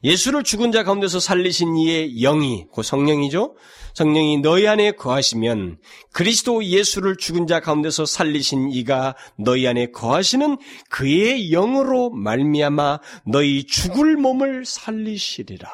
[0.03, 3.57] 예수를 죽은 자 가운데서 살리신 이의 영이 그 성령이죠.
[3.95, 5.79] 성령이 너희 안에 거하시면
[6.13, 10.57] 그리스도 예수를 죽은 자 가운데서 살리신 이가 너희 안에 거하시는
[10.89, 15.69] 그의 영으로 말미암아 너희 죽을 몸을 살리시리라.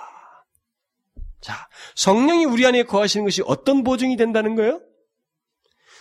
[1.42, 4.82] 자, 성령이 우리 안에 거하시는 것이 어떤 보증이 된다는 거예요?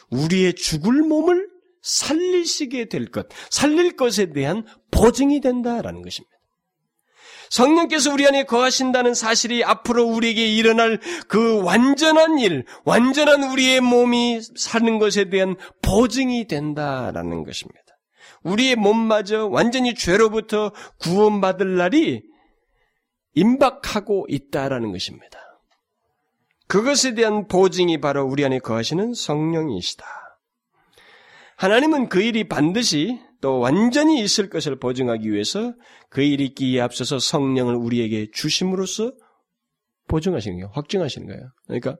[0.08, 1.53] 우리의 죽을 몸을
[1.84, 6.34] 살리시게 될 것, 살릴 것에 대한 보증이 된다라는 것입니다.
[7.50, 14.98] 성령께서 우리 안에 거하신다는 사실이 앞으로 우리에게 일어날 그 완전한 일, 완전한 우리의 몸이 사는
[14.98, 17.80] 것에 대한 보증이 된다라는 것입니다.
[18.42, 22.22] 우리의 몸마저 완전히 죄로부터 구원받을 날이
[23.34, 25.38] 임박하고 있다라는 것입니다.
[26.66, 30.23] 그것에 대한 보증이 바로 우리 안에 거하시는 성령이시다.
[31.56, 35.74] 하나님은 그 일이 반드시 또 완전히 있을 것을 보증하기 위해서
[36.08, 39.12] 그 일이 있기에 앞서서 성령을 우리에게 주심으로써
[40.08, 40.70] 보증하시는 거예요.
[40.72, 41.50] 확증하시는 거예요.
[41.66, 41.96] 그러니까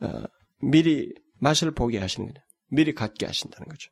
[0.00, 0.24] 어,
[0.60, 2.44] 미리 맛을 보게 하시는 거예요.
[2.70, 3.90] 미리 갖게 하신다는 거죠.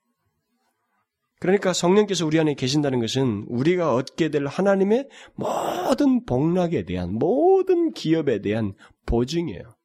[1.38, 8.40] 그러니까 성령께서 우리 안에 계신다는 것은 우리가 얻게 될 하나님의 모든 복락에 대한 모든 기업에
[8.40, 8.72] 대한
[9.04, 9.76] 보증이에요.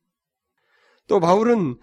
[1.08, 1.78] 또 바울은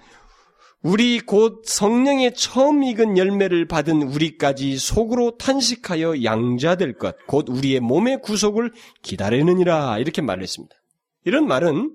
[0.82, 8.20] 우리 곧 성령의 처음 익은 열매를 받은 우리까지 속으로 탄식하여 양자될 것, 곧 우리의 몸의
[8.22, 10.74] 구속을 기다리느니라 이렇게 말했습니다.
[11.24, 11.92] 이런 말은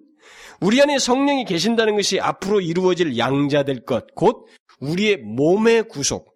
[0.60, 4.48] 우리 안에 성령이 계신다는 것이 앞으로 이루어질 양자될 것, 곧
[4.82, 6.36] 우리의 몸의 구속,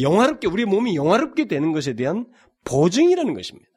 [0.00, 2.26] 영화롭게 우리 몸이 영화롭게 되는 것에 대한
[2.64, 3.68] 보증이라는 것입니다.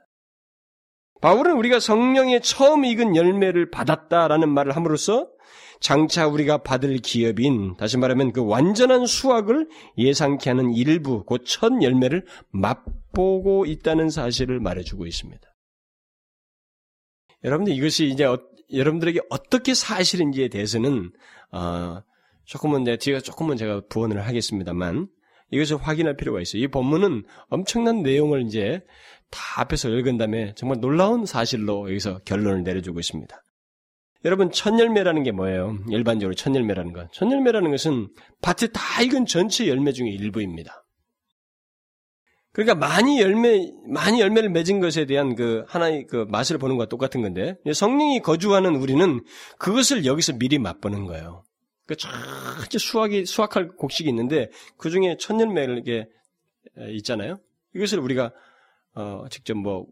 [1.22, 5.28] 바울은 우리가 성령의 처음 익은 열매를 받았다라는 말을 함으로써
[5.86, 9.70] 장차 우리가 받을 기업인 다시 말하면 그 완전한 수확을
[10.00, 15.48] 예상케 하는 일부 곧 첫 열매를 맛보고 있다는 사실을 말해주고 있습니다.
[17.44, 18.40] 여러분들 이것이 이제 어,
[18.74, 21.12] 여러분들에게 어떻게 사실인지에 대해서는
[21.52, 22.02] 어,
[22.46, 25.08] 조금은 내 뒤에 조금은 제가 부언을 하겠습니다만
[25.52, 26.64] 이것을 확인할 필요가 있어요.
[26.64, 28.82] 이 본문은 엄청난 내용을 이제
[29.30, 33.40] 다 앞에서 읽은 다음에 정말 놀라운 사실로 여기서 결론을 내려주고 있습니다.
[34.26, 35.78] 여러분 첫 열매라는 게 뭐예요?
[35.90, 37.14] 일반적으로 첫 열매라는 것.
[37.14, 38.10] 첫 열매라는 것은
[38.42, 40.84] 밭에 다 익은 전체 열매 중에 일부입니다.
[42.52, 47.22] 그러니까 많이 열매 많이 열매를 맺은 것에 대한 그 하나의 그 맛을 보는 것과 똑같은
[47.22, 49.22] 건데 성령이 거주하는 우리는
[49.60, 51.44] 그것을 여기서 미리 맛보는 거예요.
[51.86, 56.08] 그 전체 수확이 수확할 곡식이 있는데 그 중에 첫 열매를 이게
[56.94, 57.38] 있잖아요.
[57.76, 58.32] 이것을 우리가
[58.96, 59.86] 어 직접 뭐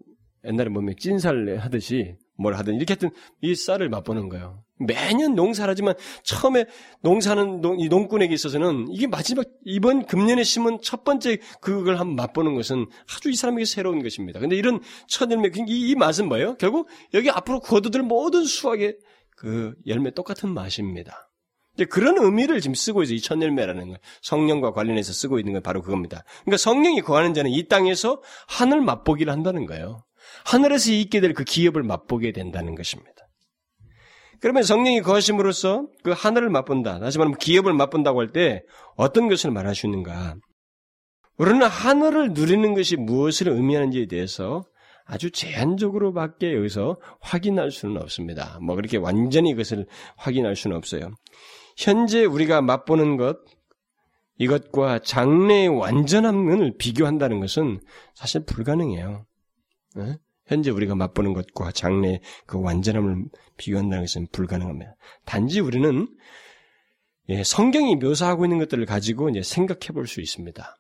[0.46, 4.64] 옛날에 뭐 찐살 하듯이 뭘 하든 이렇게 하여튼 이 쌀을 맛보는 거예요.
[4.80, 5.94] 매년 농사를 하지만
[6.24, 6.66] 처음에
[7.02, 12.56] 농사는 농, 이 농꾼에게 있어서는 이게 마지막 이번 금년에 심은 첫 번째 그걸 한번 맛보는
[12.56, 14.40] 것은 아주 이 사람에게 새로운 것입니다.
[14.40, 16.56] 근데 이런 첫 열매 이, 이 맛은 뭐예요?
[16.58, 18.98] 결국 여기 앞으로 거두들 모든 수확의
[19.38, 21.30] 그 열매 똑같은 맛입니다.
[21.76, 23.16] 이제 그런 의미를 지금 쓰고 있어요.
[23.16, 23.98] 이첫 열매라는 거.
[24.22, 26.24] 성령과 관련해서 쓰고 있는 건 바로 그겁니다.
[26.44, 30.04] 그러니까 성령이 거하는 자는 이 땅에서 하늘 맛보기를 한다는 거예요.
[30.46, 33.12] 하늘에서 있게 될 그 기업을 맛보게 된다는 것입니다.
[34.40, 37.00] 그러면 성령이 거하심으로써 그 하늘을 맛본다.
[37.00, 38.62] 다시 말하면 기업을 맛본다고 할 때
[38.98, 39.52] 어떤 것을
[39.86, 40.36] 있는가?
[41.38, 44.64] 우리는 하늘을 누리는 것이 무엇을 의미하는지에 대해서
[45.06, 48.60] 아주 제한적으로밖에 여기서 확인할 수는 없습니다.
[48.62, 49.86] 뭐 그렇게 완전히 그것을
[50.18, 51.12] 확인할 수는 없어요.
[51.78, 53.38] 현재 우리가 맛보는 것,
[54.38, 57.80] 이것과 장래의 완전함을 비교한다는 것은
[58.14, 59.26] 사실 불가능해요.
[59.96, 60.18] 네?
[60.46, 63.26] 현재 우리가 맛보는 것과 장래 그 완전함을
[63.58, 64.96] 비교한다는 것은 불가능합니다.
[65.26, 66.08] 단지 우리는
[67.30, 70.78] 예, 성경이 묘사하고 있는 것들을 가지고 이제 생각해 볼 수 있습니다.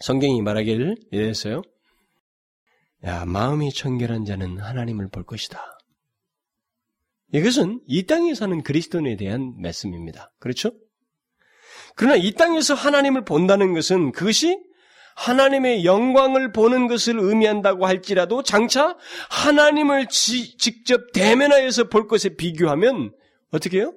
[0.00, 1.62] 성경이 말하기를 이래서요.
[3.04, 5.60] 야, 마음이 청결한 자는 하나님을 볼 것이다.
[7.32, 10.32] 이것은 이 땅에 사는 그리스도인에 대한 말씀입니다.
[10.38, 10.72] 그렇죠?
[11.96, 14.58] 그러나 이 땅에서 하나님을 본다는 것은 그것이
[15.16, 18.96] 하나님의 영광을 보는 것을 의미한다고 할지라도 장차
[19.30, 23.12] 하나님을 지, 직접 대면하여서 볼 것에 비교하면
[23.50, 23.92] 어떻게 해요?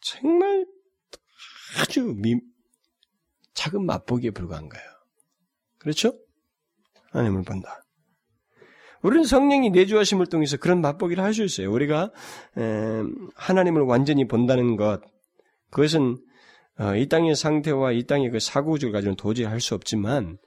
[0.00, 0.66] 정말
[1.80, 2.36] 아주 미,
[3.54, 4.86] 작은 맛보기에 불과한 거예요.
[5.78, 6.12] 그렇죠?
[7.12, 7.82] 하나님을 본다.
[9.02, 11.70] 우리는 성령이 내주하심을 통해서 그런 맛보기를 할 수 있어요.
[11.70, 12.10] 우리가
[13.36, 15.00] 하나님을 완전히 본다는 것,
[15.70, 16.16] 그것은 어,
[16.96, 20.38] 이 땅의 상태와 이 땅의 그 사고구조를 가지고는 도저히 할 수 없지만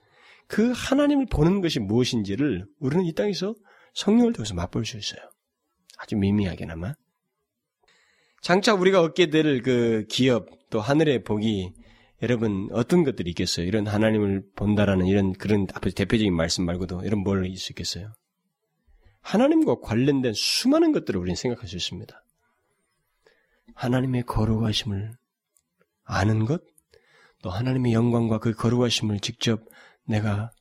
[0.47, 3.55] 그 하나님을 보는 것이 무엇인지를 우리는 이 땅에서
[3.93, 5.21] 성령을 통해서 맛볼 수 있어요.
[5.97, 6.93] 아주 미미하게나마.
[8.41, 11.73] 장차 우리가 얻게 될 그 기업 또 하늘의 복이
[12.21, 13.65] 여러분 어떤 것들이 있겠어요?
[13.65, 18.13] 이런 하나님을 본다라는 이런 그런 앞에 대표적인 말씀 말고도 이런 뭘 있겠어요?
[19.21, 22.23] 하나님과 관련된 수많은 것들을 우리는 생각할 수 있습니다.
[23.75, 25.11] 하나님의 거룩하심을
[26.11, 26.61] 아는 것,
[27.41, 29.61] 또 하나님의 영광과 그 거룩하심을 직접
[30.05, 30.51] 내가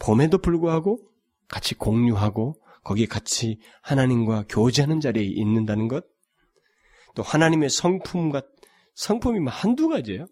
[0.00, 0.98] 봄에도 불구하고
[1.48, 6.04] 같이 공유하고 거기에 같이 하나님과 교제하는 자리에 있는다는 것,
[7.14, 8.42] 또 하나님의 성품과
[8.94, 10.26] 성품이 뭐 한두 가지예요.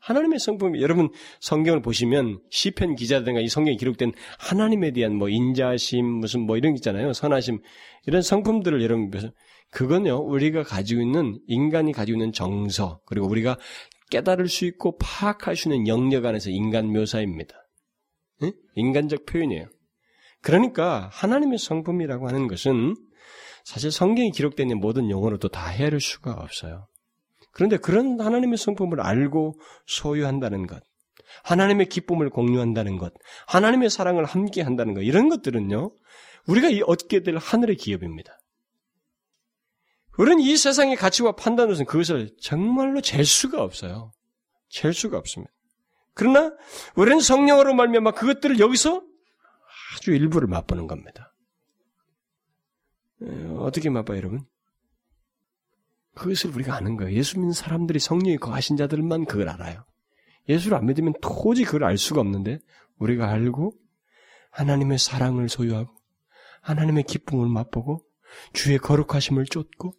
[0.00, 1.08] 하나님의 성품이 여러분
[1.40, 6.76] 성경을 보시면 시편 기자든가 이 성경에 기록된 하나님에 대한 뭐 인자심 무슨 뭐 이런 게
[6.76, 7.14] 있잖아요.
[7.14, 7.62] 선하심
[8.06, 9.10] 이런 성품들을 여러분
[9.74, 13.58] 그건요 우리가 가지고 있는 인간이 가지고 있는 정서 그리고 우리가
[14.10, 17.54] 깨달을 수 있고 파악할 수 있는 영역 안에서 인간 묘사입니다.
[18.44, 18.52] 응?
[18.76, 19.66] 인간적 표현이에요.
[20.40, 22.94] 그러니까 하나님의 성품이라고 하는 것은
[23.64, 26.86] 사실 성경에 기록된 모든 용어로도 다 헤아릴 수가 없어요.
[27.50, 29.54] 그런데 그런 하나님의 성품을 알고
[29.86, 30.82] 소유한다는 것,
[31.44, 33.12] 하나님의 기쁨을 공유한다는 것,
[33.46, 35.92] 하나님의 사랑을 함께 한다는 것, 이런 것들은요,
[36.46, 38.38] 우리가 얻게 될 하늘의 기업입니다.
[40.18, 44.12] 우리는 이 세상의 가치와 판단으로서는 그것을 정말로 잴 수가 없어요.
[44.68, 45.52] 잴 수가 없습니다.
[46.14, 46.52] 그러나
[46.94, 49.02] 우리는 성령으로 말미암아 그것들을 여기서
[49.96, 51.34] 아주 일부를 맛보는 겁니다.
[53.58, 54.44] 어떻게 맛봐요, 여러분?
[56.14, 57.16] 그것을 우리가 아는 거예요.
[57.16, 59.84] 예수 믿는 사람들이 성령이 거하신 자들만 그걸 알아요.
[60.48, 62.60] 예수를 안 믿으면 도저히 그걸 알 수가 없는데
[62.98, 63.72] 우리가 알고
[64.50, 65.92] 하나님의 사랑을 소유하고
[66.60, 68.04] 하나님의 기쁨을 맛보고
[68.52, 69.94] 주의 거룩하심을 쫓고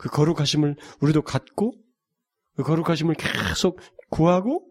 [0.00, 1.74] 그 거룩하심을 우리도 갖고
[2.56, 3.78] 그 거룩하심을 계속
[4.08, 4.66] 구하고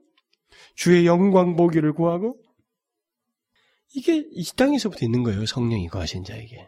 [0.74, 2.36] 주의 영광 보기를 구하고
[3.94, 5.46] 이게 이 땅에서부터 있는 거예요.
[5.46, 6.68] 성령이 거하신 자에게.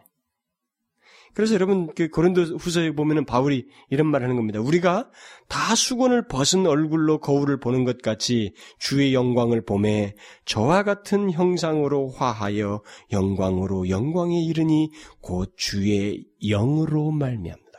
[1.34, 4.60] 그래서 여러분 그 고린도 후서에 보면은 바울이 이런 말 하는 겁니다.
[4.60, 5.10] 우리가
[5.48, 12.82] 다 수건을 벗은 얼굴로 거울을 보는 것 같이 주의 영광을 보매 저와 같은 형상으로 화하여
[13.10, 14.90] 영광으로 영광에 이르니
[15.20, 17.71] 곧 주의 영으로 말미암다.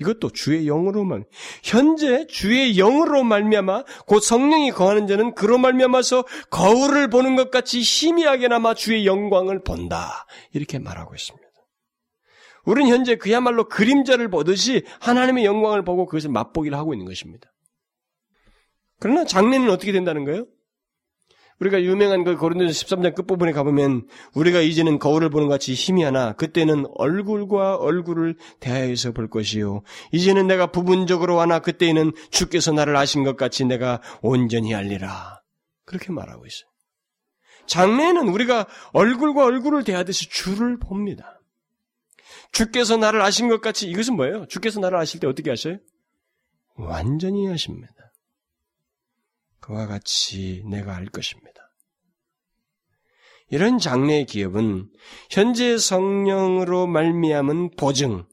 [0.00, 1.24] 이것도 주의 영으로만
[1.62, 8.74] 현재 주의 영으로 말미암아 곧 성령이 거하는 자는 그로 말미암아서 거울을 보는 것 같이 희미하게나마
[8.74, 11.46] 주의 영광을 본다 이렇게 말하고 있습니다.
[12.64, 17.52] 우리는 현재 그야말로 그림자를 보듯이 하나님의 영광을 보고 그것을 맛보기를 하고 있는 것입니다.
[18.98, 20.46] 그러나 장래는 어떻게 된다는 거예요?
[21.60, 26.86] 우리가 유명한 그 고린도서 13장 끝부분에 가보면 우리가 이제는 거울을 보는 같이 힘이 하나 그때는
[26.94, 29.82] 얼굴과 얼굴을 대하여서 볼 것이요
[30.12, 35.40] 이제는 내가 부분적으로 하나 그때에는 주께서 나를 아신 것 같이 내가 온전히 알리라
[35.84, 36.68] 그렇게 말하고 있어요.
[37.66, 41.40] 장래에는 우리가 얼굴과 얼굴을 대하듯이 주를 봅니다.
[42.52, 44.46] 주께서 나를 아신 것 같이 이것은 뭐예요?
[44.46, 45.78] 주께서 나를 아실 때 어떻게 하셔요?
[46.76, 47.95] 완전히 하십니다.
[49.66, 51.72] 그와 같이 내가 알 것입니다.
[53.50, 54.88] 이런 장래의 기업은
[55.30, 58.26] 현재 성령으로 말미암은 보증,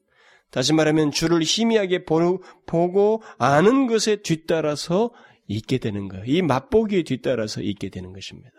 [0.51, 5.11] 다시 말하면 주를 희미하게 보고 아는 것에 뒤따라서
[5.47, 6.23] 있게 되는 거예요.
[6.25, 8.51] 이 맛보기에 뒤따라서 있게 되는 것입니다.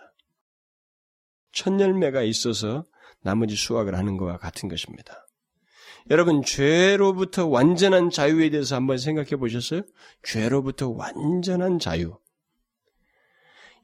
[1.53, 2.85] 첫 열매가 있어서
[3.23, 5.29] 나머지 수확을 하는 것과 같은 것입니다.
[6.11, 9.83] 여러분, 죄로부터 완전한 자유에 대해서 한번 생각해 보셨어요?
[10.25, 12.19] 죄로부터 완전한 자유.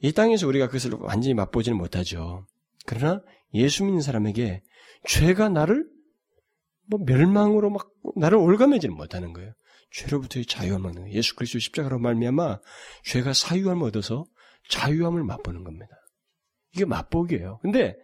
[0.03, 2.47] 이 땅에서 우리가 그것을 완전히 맛보지는 못하죠.
[2.87, 3.23] 그러나
[3.55, 4.63] 예수 믿는 사람에게
[5.07, 5.87] 죄가 나를
[6.87, 9.53] 뭐 멸망으로 막 나를 올가매지는 못하는 거예요.
[9.93, 10.45] 죄로부터의
[10.95, 11.13] 거예요.
[11.13, 12.61] 예수 그리스도 십자가로 말미암아
[13.05, 14.25] 죄가 사유함을 얻어서
[14.69, 15.95] 자유함을 맛보는 겁니다.
[16.75, 17.59] 이게 맛보기예요.
[17.63, 17.97] 근데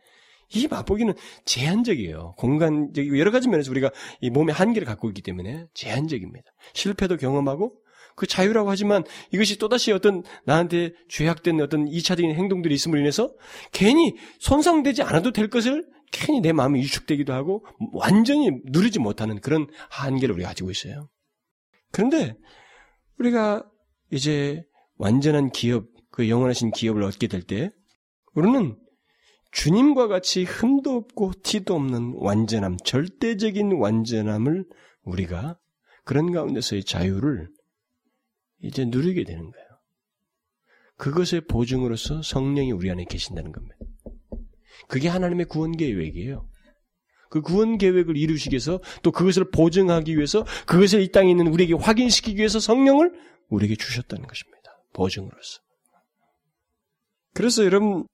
[0.54, 2.34] 이 맛보기는 제한적이에요.
[2.38, 3.90] 공간적이고 여러 가지 면에서 우리가
[4.20, 6.50] 이 몸의 한계를 갖고 있기 때문에 제한적입니다.
[6.74, 7.74] 실패도 경험하고
[8.16, 13.32] 그 자유라고 하지만 이것이 또다시 어떤 나한테 죄악된 어떤 이차적인 행동들이 있음으로 인해서
[13.72, 20.34] 괜히 손상되지 않아도 될 것을 괜히 내 마음이 유축되기도 하고 완전히 누리지 못하는 그런 한계를
[20.34, 21.08] 우리가 가지고 있어요.
[21.92, 22.36] 그런데
[23.18, 23.64] 우리가
[24.10, 24.62] 이제
[24.96, 27.70] 완전한 기업, 그 영원하신 기업을 얻게 될 때
[28.34, 28.76] 우리는
[29.52, 34.64] 주님과 같이 흠도 없고 티도 없는 완전함, 절대적인 완전함을
[35.02, 35.58] 우리가
[36.04, 37.48] 그런 가운데서의 자유를
[38.62, 39.66] 이제 누리게 되는 거예요.
[40.96, 43.76] 그것의 보증으로서 성령이 우리 안에 계신다는 겁니다.
[44.88, 46.48] 그게 하나님의 구원 계획이에요.
[47.28, 52.38] 그 구원 계획을 이루시기 위해서 또 그것을 보증하기 위해서 그것을 이 땅에 있는 우리에게 확인시키기
[52.38, 53.12] 위해서 성령을
[53.48, 54.56] 우리에게 주셨다는 것입니다.
[54.92, 55.60] 보증으로서.
[57.34, 58.06] 그래서 여러분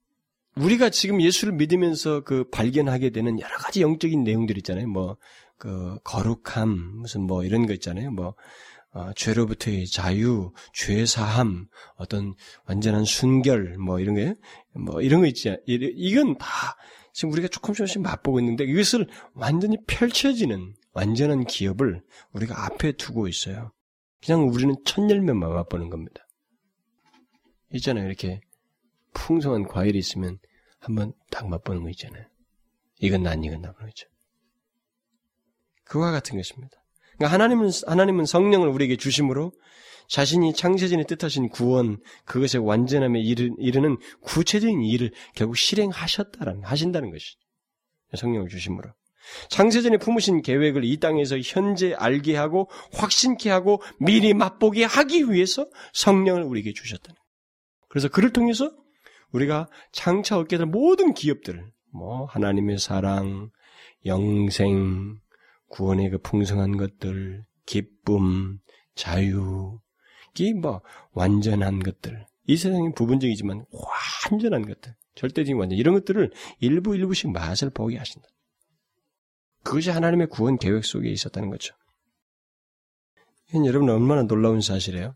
[0.57, 4.87] 우리가 지금 예수를 믿으면서 그 발견하게 되는 여러 가지 영적인 내용들 있잖아요.
[4.89, 5.17] 뭐,
[5.57, 8.11] 그, 거룩함, 무슨 뭐 이런 거 있잖아요.
[8.11, 8.35] 뭐,
[8.95, 11.67] 어, 죄로부터의 자유, 죄 사함,
[11.97, 12.35] 어떤
[12.67, 14.35] 완전한 순결, 뭐 이런 게,
[14.75, 15.57] 뭐 이런 거 있지.
[15.67, 16.47] 이건 다
[17.13, 23.73] 지금 우리가 조금씩 조금씩 맛보고 있는데 이것을 완전히 펼쳐지는 완전한 기업을 우리가 앞에 두고 있어요.
[24.25, 26.27] 그냥 우리는 첫 열매만 맛보는 겁니다.
[27.75, 28.07] 있잖아요.
[28.07, 28.41] 이렇게
[29.15, 30.39] 풍성한 과일이 있으면
[30.79, 32.25] 한번 딱 맛보는 거 있잖아요.
[33.01, 34.07] 이건 난, 이건 나, 그러죠.
[35.85, 36.82] 그와 같은 것입니다.
[37.17, 39.53] 그러니까 하나님은, 하나님은 성령을 우리에게 주심으로
[40.09, 47.39] 자신이 창세전에 뜻하신 구원, 그것의 완전함에 이르는 구체적인 일을 결국 실행하셨다는, 하신다는 것이죠.
[48.15, 48.91] 성령을 주심으로.
[49.49, 56.43] 창세전에 품으신 계획을 이 땅에서 현재 알게 하고 확신케 하고 미리 맛보게 하기 위해서 성령을
[56.43, 57.17] 우리에게 주셨다는.
[57.89, 58.71] 그래서 그를 통해서
[59.31, 63.51] 우리가 장차 얻게 될 모든 기업들, 뭐 하나님의 사랑,
[64.05, 65.21] 영생,
[65.73, 68.59] 구원의 그 풍성한 것들, 기쁨,
[68.95, 69.81] 자유,
[70.39, 73.65] 이뭐 완전한 것들, 이 세상이 부분적이지만
[74.31, 78.29] 완전한 것들, 절대적인 완전 이런 것들을 일부 일부씩 맛을 보게 하신다.
[79.65, 81.75] 그것이 하나님의 구원 계획 속에 있었다는 거죠.
[83.49, 85.15] 이건 여러분 얼마나 놀라운 사실이에요.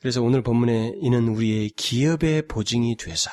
[0.00, 3.30] 그래서 오늘 본문에 이는 우리의 기업의 보증이 되사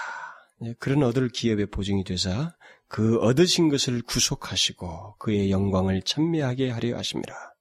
[0.64, 2.56] 예, 그런 얻을 기업의 보증이 되사
[2.94, 7.56] 그 얻으신 것을 구속하시고 그의 영광을 찬미하게 하려 하십니다.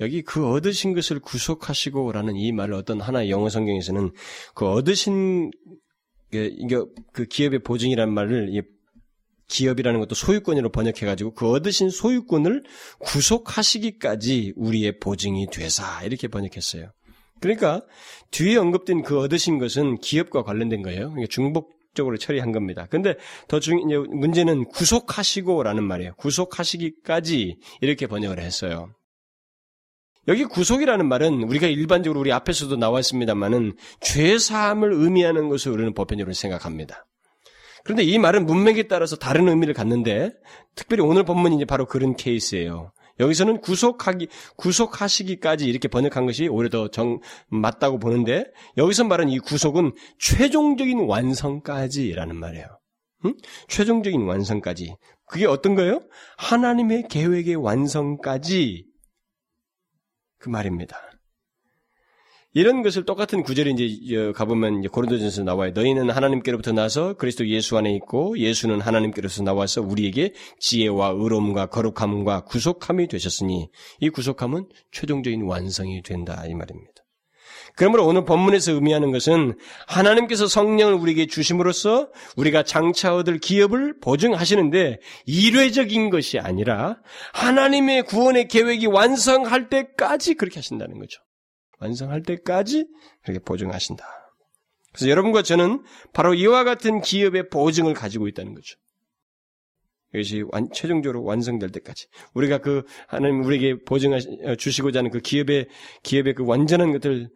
[0.00, 4.10] 여기 그 얻으신 것을 구속하시고라는 이 말을 어떤 하나의 영어 성경에서는
[4.56, 5.52] 그 얻으신
[6.32, 8.60] 그 기업의 보증이라는 말을
[9.46, 12.64] 기업이라는 것도 소유권으로 번역해가지고 그 얻으신 소유권을
[12.98, 16.90] 구속하시기까지 우리의 보증이 되사 이렇게 번역했어요.
[17.40, 17.82] 그러니까
[18.32, 21.10] 뒤에 언급된 그 얻으신 것은 기업과 관련된 거예요.
[21.10, 22.86] 그러니까 중복 적으로 처리한 겁니다.
[22.90, 23.14] 근데
[23.48, 23.80] 더 중,
[24.10, 26.14] 문제는 구속하시고라는 말이에요.
[26.16, 28.90] 구속하시기까지 이렇게 번역을 했어요.
[30.26, 37.06] 여기 구속이라는 말은 우리가 일반적으로 우리 앞에서도 나왔습니다만은 죄사함을 의미하는 것을 우리는 보편적으로 생각합니다.
[37.84, 40.32] 그런데 이 말은 문맥에 따라서 다른 의미를 갖는데
[40.74, 42.92] 특별히 오늘 본문이 이제 바로 그런 케이스예요.
[43.20, 48.44] 여기서는 구속하기, 구속하시기까지 이렇게 번역한 것이 오히려 더 정, 맞다고 보는데,
[48.76, 52.66] 여기서 말하는 이 구속은 최종적인 완성까지라는 말이에요.
[53.26, 53.34] 응?
[53.68, 54.96] 최종적인 완성까지.
[55.26, 56.02] 그게 어떤 거예요?
[56.36, 58.86] 하나님의 계획의 완성까지
[60.38, 60.98] 그 말입니다.
[62.56, 65.72] 이런 것을 똑같은 구절이 이제 가보면 이제 고린도전서 나와요.
[65.74, 73.08] 너희는 하나님께로부터 나서 그리스도 예수 안에 있고 예수는 하나님께로서 나와서 우리에게 지혜와 의로움과 거룩함과 구속함이
[73.08, 76.92] 되셨으니 이 구속함은 최종적인 완성이 된다 이 말입니다.
[77.74, 86.10] 그러므로 오늘 본문에서 의미하는 것은 하나님께서 성령을 우리에게 주심으로써 우리가 장차 얻을 기업을 보증하시는데 일회적인
[86.10, 86.98] 것이 아니라
[87.32, 91.20] 하나님의 구원의 계획이 완성할 때까지 그렇게 하신다는 거죠.
[91.78, 92.86] 완성할 때까지
[93.22, 94.04] 그렇게 보증하신다.
[94.92, 98.76] 그래서 여러분과 저는 바로 이와 같은 기업의 보증을 가지고 있다는 거죠.
[100.14, 104.54] 이것이 완, 최종적으로 완성될 때까지 우리가 그 하나님 우리에게 보증하 어,
[104.94, 105.68] 하는 그 기업의
[106.04, 107.28] 기업의 그 완전한 것들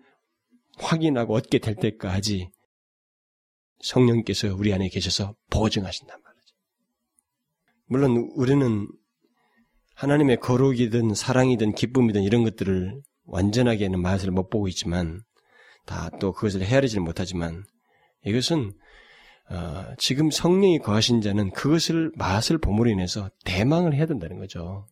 [0.79, 2.51] 확인하고 얻게 될 때까지
[3.81, 6.55] 성령께서 우리 안에 계셔서 보증하신단 말이죠.
[7.87, 8.87] 물론 우리는
[9.95, 15.23] 하나님의 거룩이든 사랑이든 기쁨이든 이런 것들을 완전하게는 맛을 못 보고 있지만
[15.87, 17.65] 다 또 그것을 헤아리지는 못하지만
[18.25, 18.73] 이것은
[19.51, 24.87] 어, 지금 성령이 거하신 자는 그것을 맛을 보므로 인해서 대망을 해야 된다는 거죠.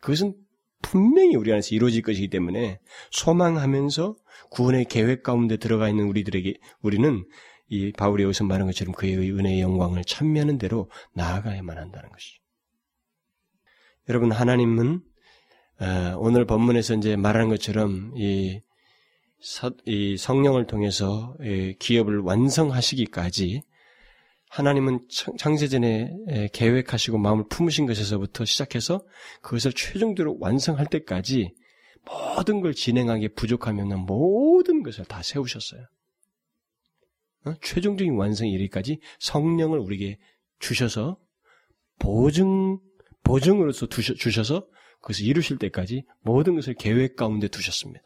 [0.00, 0.34] 그것은
[0.82, 2.80] 분명히 우리 안에서 이루어질 것이기 때문에
[3.10, 4.16] 소망하면서
[4.50, 7.24] 구원의 계획 가운데 들어가 있는 우리들에게 우리는
[7.68, 12.42] 이 바울이 여기서 말한 것처럼 그의 은혜의 영광을 찬미하는 대로 나아가야만 한다는 것이죠.
[14.10, 15.02] 여러분 하나님은 어,
[16.18, 18.60] 오늘 본문에서 이제 말하는 것처럼 이,
[19.86, 21.36] 이 성령을 통해서
[21.78, 23.62] 기업을 완성하시기까지
[24.50, 25.00] 하나님은
[25.36, 29.04] 창세전에 계획하시고 마음을 품으신 것에서부터 시작해서
[29.42, 31.52] 그것을 최종적으로 완성할 때까지
[32.04, 35.82] 모든 걸 진행하기에 부족하면 모든 것을 다 세우셨어요.
[37.46, 37.54] 어?
[37.62, 40.18] 최종적인 완성이 이르기까지 성령을 우리에게
[40.58, 41.18] 주셔서
[41.98, 42.78] 보증
[43.22, 44.66] 보증으로서 주셔서
[45.04, 48.02] 그것을 이루실 때까지 모든 것을 계획 가운데 두셨습니다.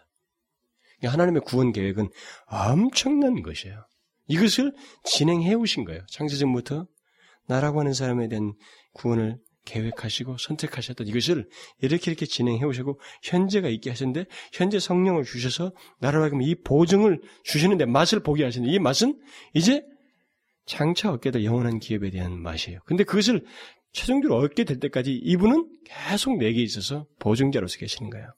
[1.04, 2.10] 하나님의 구원 계획은
[2.46, 3.86] 엄청난 것이에요.
[4.26, 4.72] 이것을
[5.04, 6.04] 진행해 오신 거예요.
[6.10, 6.86] 창세전부터
[7.46, 8.52] 나라고 하는 사람에 대한
[8.94, 11.48] 구원을 계획하시고 선택하셨던 이것을
[11.80, 17.86] 이렇게 이렇게 진행해 오시고 현재가 있게 하셨는데 현재 성령을 주셔서 나라고 하면 이 보증을 주시는데
[17.86, 19.20] 맛을 보게 하시는데 이 맛은
[19.54, 19.84] 이제
[20.66, 22.80] 장차 얻게 될 영원한 기업에 대한 맛이에요.
[22.86, 23.44] 근데 그것을
[23.92, 28.32] 최종적으로 얻게 될 때까지 이분은 계속 내게 있어서 보증자로서 계시는 거예요.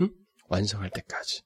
[0.00, 0.10] 응?
[0.48, 1.42] 완성할 때까지.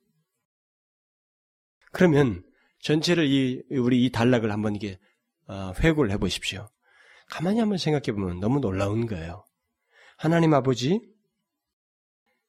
[1.92, 2.42] 그러면
[2.80, 4.98] 전체를 이 우리 이 단락을 한번 이게
[5.46, 6.68] 어, 회고를 해보십시오.
[7.28, 9.44] 가만히 한번 생각해 보면 너무 놀라운 거예요.
[10.16, 11.00] 하나님 아버지,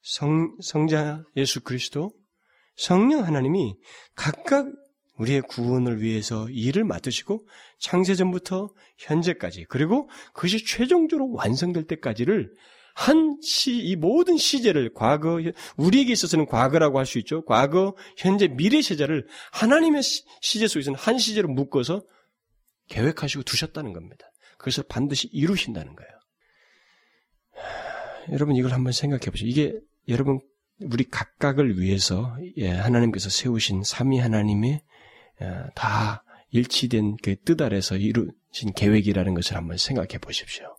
[0.01, 2.11] 성, 성자 예수 그리스도,
[2.75, 3.75] 성령 하나님이
[4.15, 4.67] 각각
[5.23, 7.47] 우리의 구원을 위해서 일을 맡으시고
[7.79, 12.51] 창세전부터 현재까지 그리고 그것이 최종적으로 완성될 때까지를
[12.95, 15.39] 한 시, 이 모든 시제를 과거,
[15.77, 17.43] 우리에게 있어서는 과거라고 할 수 있죠.
[17.43, 22.03] 과거, 현재, 미래 시제를 하나님의 시제 속에서는 한 시제로 묶어서
[22.89, 24.25] 계획하시고 두셨다는 겁니다.
[24.59, 26.11] 그것을 반드시 이루신다는 거예요.
[27.55, 29.49] 하, 여러분 이걸 한번 생각해 보세요.
[29.49, 29.73] 이게
[30.07, 30.39] 여러분
[30.81, 34.81] 우리 각각을 위해서 예, 하나님께서 세우신 삼위 하나님의 예,
[35.75, 40.75] 다 일치된 그 뜻 아래서 이루신 계획이라는 것을 한번 생각해 보십시오.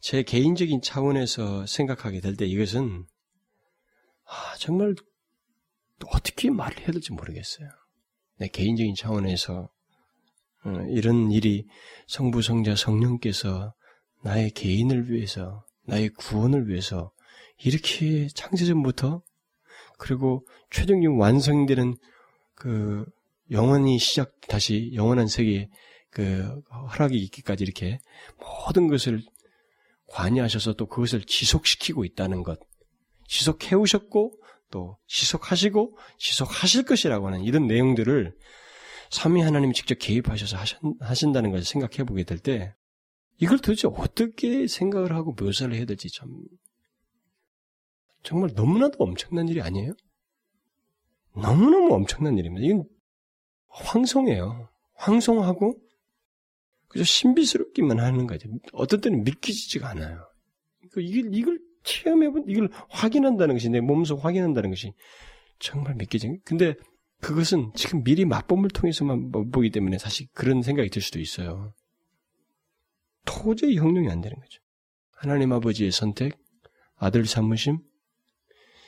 [0.00, 3.06] 제 개인적인 차원에서 생각하게 될 때 이것은
[4.28, 4.94] 아, 정말
[6.12, 7.68] 어떻게 말을 해야 될지 모르겠어요.
[8.38, 9.68] 내 개인적인 차원에서
[10.64, 11.66] 어, 이런 일이
[12.08, 13.72] 성부, 성자, 성령께서
[14.22, 17.12] 나의 개인을 위해서, 나의 구원을 위해서
[17.64, 19.22] 이렇게 창세전부터
[19.98, 21.96] 그리고 최종적인 완성되는
[22.56, 23.04] 그
[23.52, 25.68] 영원히 시작 다시 영원한 세계
[26.10, 26.60] 그
[26.92, 28.00] 허락이 있기까지 이렇게
[28.40, 29.22] 모든 것을
[30.08, 32.58] 관여하셔서 또 그것을 지속시키고 있다는 것,
[33.28, 34.32] 지속해 오셨고
[34.70, 38.34] 또 지속하시고 지속하실 것이라고 하는 이런 내용들을
[39.10, 40.56] 삼위 하나님이 직접 개입하셔서
[41.00, 42.74] 하신 다는 것을 생각해 보게 될 때
[43.38, 46.28] 이걸 도대체 어떻게 생각을 하고 묘사를 해야 될지 참
[48.22, 49.92] 정말 너무나도 엄청난 일이 아니에요?
[51.36, 52.66] 너무너무 엄청난 일입니다.
[52.66, 52.84] 이건
[53.68, 54.68] 황송해요.
[54.94, 55.78] 황송하고
[56.88, 58.48] 그저 신비스럽기만 하는 거죠.
[58.72, 60.26] 어떤 때는 믿기지가 않아요.
[60.96, 64.92] 이걸, 이걸 체험해본, 이걸 확인한다는 것이, 내 몸소 확인한다는 것이
[65.58, 66.40] 정말 믿기지.
[66.44, 66.74] 근데
[67.20, 71.74] 그것은 지금 미리 맛봄을 통해서만 보기 때문에 사실 그런 생각이 들 수도 있어요.
[73.24, 74.60] 도저히 형용이 안 되는 거죠.
[75.10, 76.38] 하나님 아버지의 선택,
[76.96, 77.78] 아들 삼으심,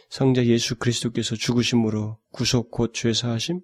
[0.08, 3.60] 성자 예수 그리스도께서 죽으심으로 구속 곧 죄사하심,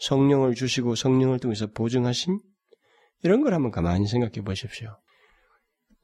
[0.00, 2.38] 성령을 주시고 성령을 통해서 보증하심,
[3.22, 4.96] 이런 걸 한번 가만히 생각해 보십시오.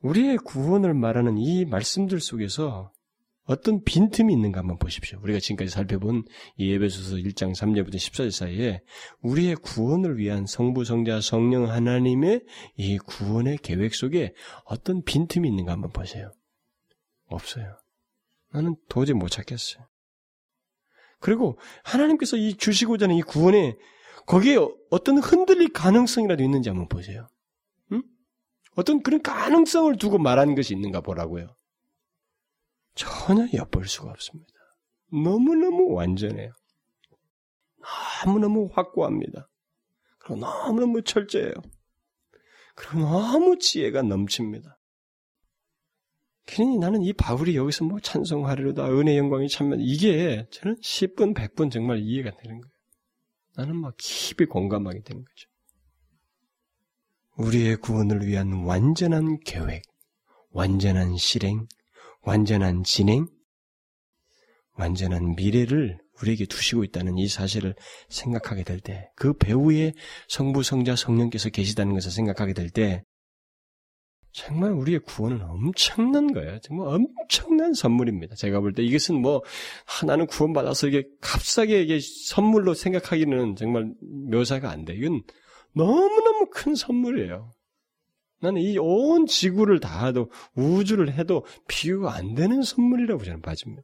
[0.01, 2.93] 우리의 구원을 말하는 이 말씀들 속에서
[3.47, 5.21] 어떤 빈틈이 있는가 한번 보십시오.
[5.23, 6.25] 우리가 지금까지 살펴본
[6.57, 8.81] 이 에베소서 1장 3절부터 14절 사이에
[9.23, 12.43] 우리의 구원을 위한 성부, 성자, 성령 하나님의
[12.77, 16.33] 이 구원의 계획 속에 어떤 빈틈이 있는가 한번 보세요.
[17.27, 17.77] 없어요.
[18.53, 19.87] 나는 도저히 못 찾겠어요.
[21.21, 23.77] 그리고 하나님께서 이 주시고자 하는 이 구원에
[24.27, 24.59] 거기에
[24.91, 27.29] 어떤 흔들릴 가능성이라도 있는지 한번 보세요.
[27.93, 28.03] 응?
[28.75, 31.55] 어떤 그런 가능성을 두고 말하는 것이 있는가 보라고요.
[32.95, 34.53] 전혀 엿볼 수가 없습니다.
[35.13, 36.53] 너무너무 완전해요.
[38.25, 39.49] 너무너무 확고합니다.
[40.19, 41.55] 그리고 너무너무 철저해요.
[42.75, 44.76] 그리고 너무 지혜가 넘칩니다.
[46.47, 51.99] 괜히 나는 이 바울이 여기서 뭐 찬송하리로다, 은혜 영광이 참면, 이게 저는 10분, 100분 정말
[51.99, 52.73] 이해가 되는 거예요.
[53.57, 55.49] 나는 막 깊이 공감하게 되는 거죠.
[57.37, 59.83] 우리의 구원을 위한 완전한 계획,
[60.51, 61.67] 완전한 실행,
[62.23, 63.27] 완전한 진행,
[64.73, 67.75] 완전한 미래를 우리에게 두시고 있다는 이 사실을
[68.09, 69.93] 생각하게 될 때, 그 배후에
[70.29, 73.03] 성부, 성자, 성령께서 계시다는 것을 생각하게 될 때,
[74.37, 76.59] 정말 우리의 구원은 엄청난 거예요.
[76.61, 78.35] 정말 엄청난 선물입니다.
[78.35, 79.43] 제가 볼 때 이것은 뭐
[79.87, 83.95] 하나는 구원받아서 이게 값싸게 이게 선물로 생각하기는 정말
[84.31, 84.95] 묘사가 안 돼.
[84.95, 85.23] 이건
[85.75, 87.51] 너무너무 큰 선물이에요.
[88.43, 93.83] 나는 이 온 지구를 다 해도 우주를 해도 비교가 안 되는 선물이라고 저는 봐집니다.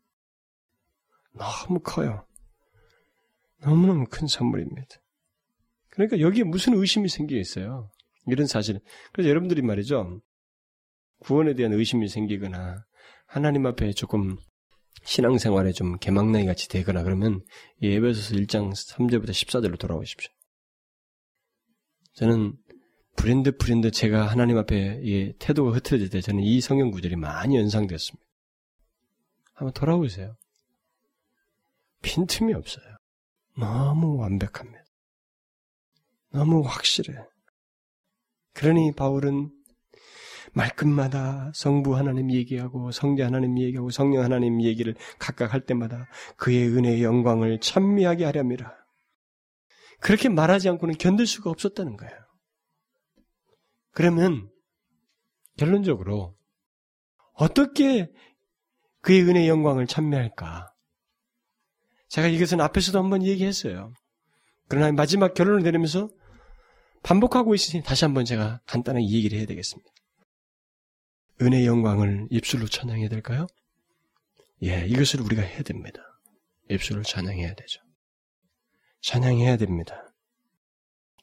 [1.33, 2.27] 너무 커요.
[3.63, 4.97] 너무너무 큰 선물입니다.
[5.89, 7.91] 그러니까 여기에 무슨 의심이 생기겠어요?
[8.27, 8.81] 이런 사실.
[9.15, 10.21] 그래서 여러분들이 말이죠.
[11.23, 12.85] 구원에 대한 의심이 생기거나
[13.27, 14.37] 하나님 앞에 조금
[15.05, 17.41] 신앙생활에 좀 개망나이 같이 되거나 그러면
[17.81, 20.31] 이 에베소서 1장 3절부터 14절로 돌아오십시오.
[22.15, 22.57] 저는
[23.17, 28.25] 브랜드 브랜드 제가 하나님 앞에 이 태도가 흐트러질 때 저는 이 성경 구절이 많이 연상됐습니다.
[29.55, 30.37] 한번 돌아오세요.
[32.03, 32.85] 빈틈이 없어요.
[33.57, 34.83] 너무 완벽합니다.
[36.31, 37.15] 너무 확실해.
[38.55, 39.51] 그러니 바울은
[40.55, 47.03] 말끝마다 성부 하나님 얘기하고 성자 하나님 얘기하고 성령 하나님 얘기를 각각 할 때마다 그의 은혜의
[47.03, 48.77] 영광을 찬미하게 하렵니다.
[50.01, 52.13] 그렇게 말하지 않고는 견딜 수가 없었다는 거예요.
[53.93, 54.51] 그러면
[55.57, 56.37] 결론적으로
[57.35, 58.11] 어떻게
[59.01, 60.73] 그의 은혜의 영광을 찬미할까?
[62.09, 63.93] 제가 이것은 앞에서도 한번 얘기했어요.
[64.69, 66.09] 그러나 마지막 결론을 내리면서
[67.03, 69.91] 반복하고 있으니 다시 한번 제가 간단하게 얘기를 해야 되겠습니다.
[71.43, 73.47] 은혜 영광을 입술로 찬양해야 될까요?
[74.63, 76.01] 예, 이것을 우리가 해야 됩니다.
[76.71, 77.81] 입술로 찬양해야 되죠.
[79.03, 80.15] 찬양해야 됩니다.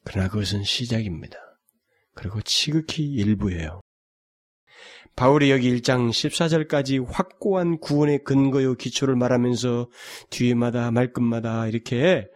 [0.04, 1.38] 그러나 그것은 시작입니다.
[2.14, 3.80] 그리고 지극히 일부예요.
[5.16, 9.88] 바울이 여기 1장 14절까지 확고한 구원의 근거요 기초를 말하면서
[10.30, 12.26] 뒤에마다 말끝마다 이렇게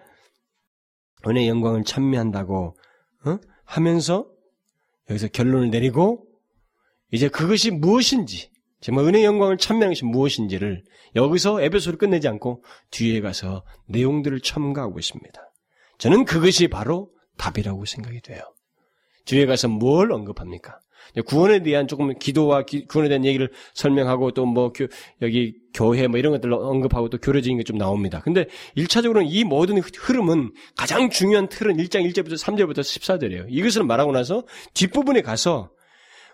[1.27, 2.77] 은혜 영광을 찬미한다고
[3.27, 3.39] 어?
[3.65, 4.27] 하면서
[5.09, 6.27] 여기서 결론을 내리고
[7.15, 8.51] 이제 그것이 무엇인지,
[8.81, 10.83] 정말 은혜 영광을 찬미하는 무엇인지를
[11.15, 15.41] 여기서 에베소를 끝내지 않고 뒤에 가서 내용들을 첨가하고 있습니다.
[15.99, 18.41] 저는 그것이 바로 답이라고 생각이 돼요.
[19.27, 20.81] 뒤에 가서 뭘 언급합니까?
[21.27, 24.73] 구원에 대한 조금 기도와 기, 구원에 대한 얘기를 설명하고 또 뭐
[25.23, 28.23] 여기 교회 뭐 이런 것들 언급하고 또 교류적인 게 좀 나옵니다.
[28.25, 28.47] 근데
[28.77, 33.47] 1차적으로는 이 모든 흐름은 가장 중요한 틀은 1장 1절부터 3절부터 14절이에요.
[33.49, 34.43] 이것을 말하고 나서
[34.75, 35.71] 뒷부분에 가서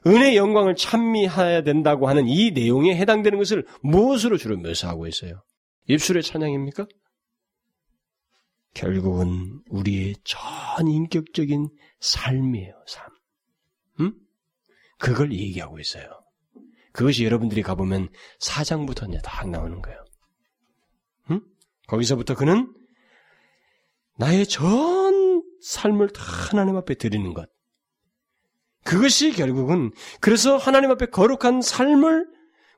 [0.07, 5.43] 은혜 영광을 찬미해야 된다고 하는 이 내용에 해당되는 것을 무엇으로 주로 묘사하고 있어요?
[5.89, 6.87] 입술의 찬양입니까?
[8.73, 13.09] 결국은 우리의 전 인격적인 삶이에요, 삶.
[14.01, 14.13] 음?
[14.99, 16.05] 그걸 얘기하고 있어요.
[16.93, 20.05] 그것이 여러분들이 가보면 사장부터 이제 다 나오는 거예요.
[21.31, 21.41] 음?
[21.87, 22.73] 거기서부터 그는
[24.17, 27.49] 나의 전 삶을 다 하나님 앞에 드리는 것.
[28.85, 32.27] 그것이 결국은 그래서 하나님 앞에 거룩한 삶을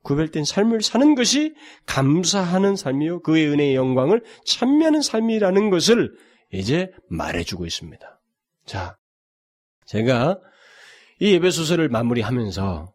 [0.02, 1.54] 구별된 삶을 사는 것이
[1.86, 6.12] 감사하는 삶이요 그의 은혜의 영광을 찬미하는 삶이라는 것을
[6.52, 8.20] 이제 말해주고 있습니다.
[8.66, 8.96] 자,
[9.86, 10.38] 제가
[11.20, 12.92] 이 예배소설을 마무리하면서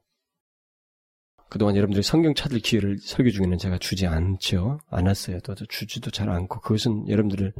[1.50, 4.80] 그동안 여러분들이 성경 찾을 기회를 설교 중에는 제가 주지 않죠.
[4.90, 5.40] 않았어요.
[5.42, 7.54] 또 주지도 잘 않고 그것은 여러분들을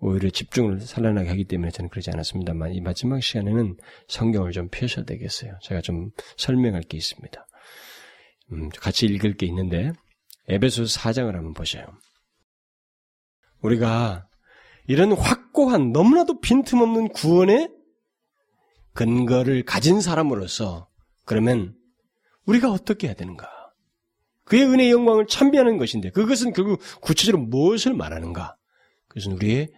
[0.00, 3.76] 오히려 집중을 산란하게 하기 때문에 저는 그러지 않았습니다만 이 마지막 시간에는
[4.08, 5.58] 성경을 좀 펴셔야 되겠어요.
[5.62, 7.46] 제가 좀 설명할 게 있습니다.
[8.52, 9.92] 음, 같이 읽을 게 있는데
[10.48, 11.86] 에베소 4장을 한번 보세요.
[13.60, 14.26] 우리가
[14.86, 17.70] 이런 확고한 너무나도 빈틈없는 구원의
[18.94, 20.88] 근거를 가진 사람으로서
[21.24, 21.76] 그러면
[22.46, 23.48] 우리가 어떻게 해야 되는가?
[24.44, 28.56] 그의 은혜의 영광을 참비하는 것인데 그것은 결국 구체적으로 무엇을 말하는가?
[29.06, 29.68] 그것은 우리의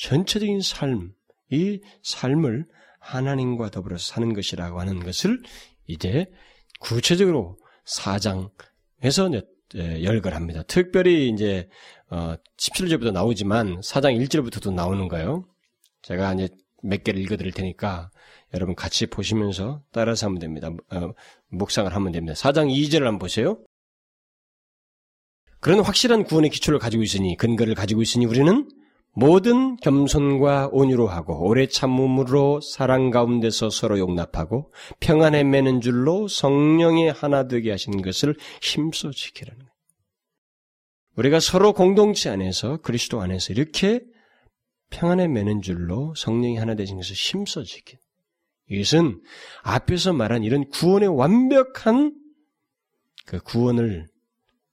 [0.00, 1.12] 전체적인 삶,
[1.50, 2.66] 이 삶을
[3.00, 5.42] 하나님과 더불어서 사는 것이라고 하는 것을
[5.86, 6.26] 이제
[6.80, 10.62] 구체적으로 사장에서 이제 열거합니다.
[10.62, 11.68] 특별히 이제
[12.08, 15.46] 어 17절부터 나오지만 사장 1절부터도 나오는 거예요.
[16.02, 16.48] 제가 이제
[16.82, 18.10] 몇 개를 읽어 드릴 테니까
[18.54, 20.70] 여러분 같이 보시면서 따라서 하면 됩니다.
[20.90, 21.12] 어,
[21.48, 22.34] 묵상을 하면 됩니다.
[22.34, 23.62] 사장 2절을 한번 보세요.
[25.60, 28.66] 그런 확실한 구원의 기초를 가지고 있으니 근거를 가지고 있으니 우리는
[29.12, 37.48] 모든 겸손과 온유로 하고 오래 참음으로 사랑 가운데서 서로 용납하고 평안에 매는 줄로 성령의 하나
[37.48, 39.70] 되게 하신 것을 힘써 지키라는 거예요.
[41.16, 44.00] 우리가 서로 공동체 안에서 그리스도 안에서 이렇게
[44.90, 47.98] 평안에 매는 줄로 성령이 하나 되신 것을 힘써 지킨.
[48.68, 49.20] 이것은
[49.62, 52.14] 앞에서 말한 이런 구원의 완벽한
[53.26, 54.08] 그 구원을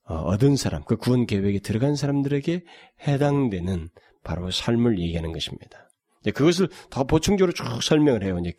[0.03, 2.63] 어, 얻은 사람, 그 구원 계획에 들어간 사람들에게
[3.07, 3.89] 해당되는
[4.28, 5.89] 바로 삶을 얘기하는 것입니다.
[6.36, 8.38] 그것을 더 보충적으로 쭉 설명을 해요.
[8.41, 8.53] 이제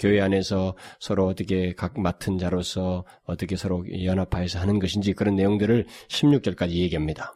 [0.00, 6.70] 교회 안에서 서로 어떻게 각 맡은 자로서 어떻게 서로 연합하여서 하는 것인지 그런 내용들을 16절까지
[6.70, 7.34] 얘기합니다.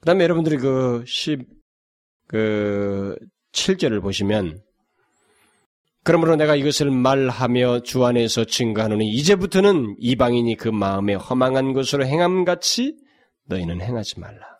[0.00, 1.46] 그 다음에 여러분들이 그 10,
[2.26, 3.16] 그
[3.52, 4.60] 7절을 보시면
[6.02, 12.96] 그러므로 내가 이것을 말하며 주 안에서 증거하노니 이제부터는 이방인이 그 마음에 허망한 것으로 행함같이
[13.46, 14.55] 너희는 행하지 말라.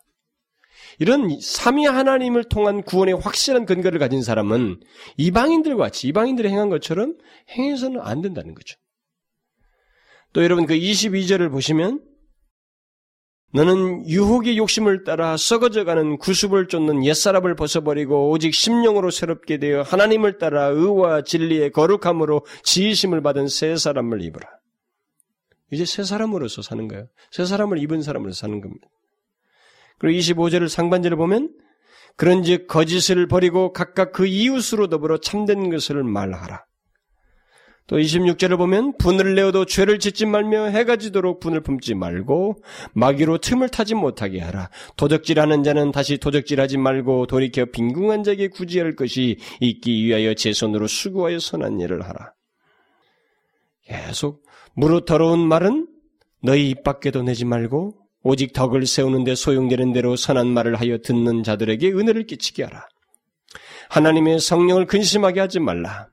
[0.99, 4.81] 이런 삼위 하나님을 통한 구원의 확실한 근거를 가진 사람은
[5.17, 7.17] 이방인들과 같이 이방인들이 행한 것처럼
[7.51, 8.77] 행해서는 안 된다는 거죠.
[10.33, 12.03] 또 여러분 그 22절을 보시면
[13.53, 20.67] 너는 유혹의 욕심을 따라 썩어져가는 구습을 쫓는 옛사람을 벗어버리고 오직 심령으로 새롭게 되어 하나님을 따라
[20.67, 24.47] 의와 진리의 거룩함으로 지으심을 받은 새 사람을 입으라.
[25.73, 27.07] 이제 새 사람으로서 사는 거예요.
[27.31, 28.89] 새 사람을 입은 사람으로서 사는 겁니다.
[29.99, 31.51] 그리고 25절을 상반절을 보면
[32.17, 36.65] 그런즉 거짓을 버리고 각각 그 이웃으로 더불어 참된 것을 말하라.
[37.87, 42.57] 또 26절을 보면 분을 내어도 죄를 짓지 말며 해가 지도록 분을 품지 말고
[42.95, 44.71] 마귀로 틈을 타지 못하게 하라.
[44.97, 51.39] 도적질하는 자는 다시 도적질하지 말고 돌이켜 빈궁한 자에게 구제할 것이 있기 위하여 제 손으로 수고하여
[51.39, 52.33] 선한 일을 하라.
[53.85, 54.45] 계속
[54.75, 55.87] 무릇 더러운 말은
[56.43, 61.93] 너희 입 밖에도 내지 말고 오직 덕을 세우는데 소용되는 대로 선한 말을 하여 듣는 자들에게
[61.93, 62.89] 은혜를 끼치게 하라.
[63.89, 66.09] 하나님의 성령을 근심하게 하지 말라.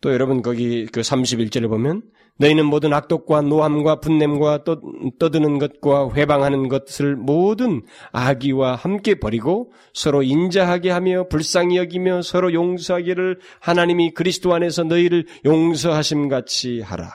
[0.00, 2.00] 또 여러분 거기 그 31절을 보면
[2.38, 4.80] 너희는 모든 악독과 노함과 분냄과 떠,
[5.18, 7.82] 떠드는 것과 회방하는 것을 모든
[8.12, 16.30] 악의와 함께 버리고 서로 인자하게 하며 불쌍히 여기며 서로 용서하기를 하나님이 그리스도 안에서 너희를 용서하심
[16.30, 17.12] 같이 하라.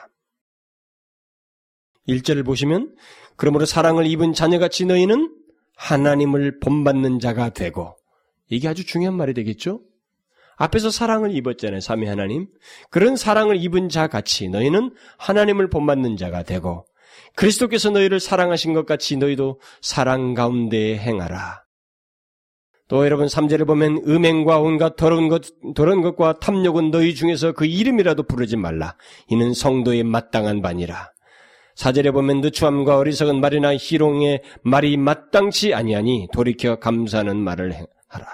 [2.07, 2.95] 1절을 보시면
[3.35, 5.33] 그러므로 사랑을 입은 자녀같이 너희는
[5.75, 7.95] 하나님을 본받는 자가 되고
[8.49, 9.81] 이게 아주 중요한 말이 되겠죠?
[10.57, 11.81] 앞에서 사랑을 입었잖아요.
[11.81, 12.47] 삼위 하나님.
[12.89, 16.85] 그런 사랑을 입은 자 같이 너희는 하나님을 본받는 자가 되고
[17.35, 21.63] 그리스도께서 너희를 사랑하신 것 같이 너희도 사랑 가운데 행하라.
[22.87, 25.41] 또 여러분 3절을 보면 음행과 온갖 더러운 것,
[25.73, 28.95] 더러운 것과 탐욕은 너희 중에서 그 이름이라도 부르지 말라.
[29.27, 31.11] 이는 성도의 마땅한 반이라.
[31.75, 37.73] 사절에 보면 늦추함과 어리석은 말이나 희롱의 말이 마땅치 아니하니 돌이켜 감사하는 말을
[38.07, 38.27] 하라.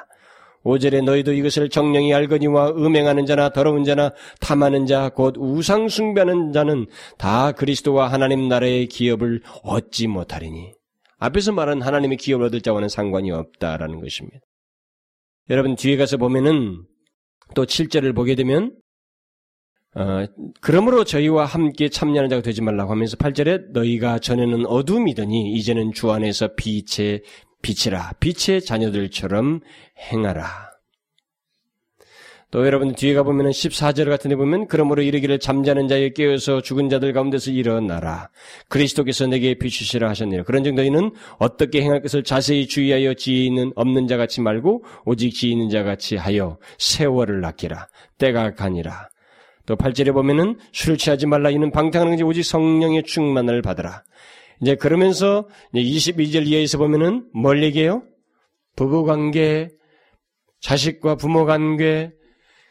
[0.64, 6.86] 오절에 너희도 이것을 정령이 알거니와 음행하는 자나 더러운 자나 탐하는 자 곧 우상 숭배하는 자는
[7.18, 10.74] 다 그리스도와 하나님 나라의 기업을 얻지 못하리니
[11.18, 14.40] 앞에서 말한 하나님의 기업을 얻을 자와는 상관이 없다라는 것입니다.
[15.50, 16.84] 여러분 뒤에 가서 보면은
[17.56, 18.76] 또 7절을 보게 되면
[19.94, 20.26] 어,
[20.62, 26.56] 그러므로 저희와 함께 참여하는 자가 되지 말라고 하면서 8절에 너희가 전에는 어둠이더니 이제는 주 안에서
[26.56, 27.24] 빛의
[27.62, 29.60] 빛이라 빛의 자녀들처럼
[30.12, 30.72] 행하라.
[32.52, 37.14] 또 여러분 뒤에 가보면 14절 같은 데 보면 그러므로 이르기를 잠자는 자에 깨어서 죽은 자들
[37.14, 38.30] 가운데서 일어나라.
[38.68, 40.44] 그리스도께서 내게 비추시라 하셨느니라.
[40.44, 45.54] 그런 즉 너희는 어떻게 행할 것을 자세히 주의하여 지혜 있는 없는 자같이 말고 오직 지혜
[45.54, 47.88] 있는 자같이 하여 세월을 아끼라.
[48.18, 49.11] 때가 가니라.
[49.72, 54.04] 또 8절에 보면은 술을 취하지 말라 이는 방탕하는 것이 오직 성령의 충만을 받으라.
[54.62, 58.04] 이제 그러면서 22절 이하에서 보면은 뭘 얘기해요?
[58.76, 59.70] 부부 관계,
[60.60, 62.12] 자식과 부모 관계,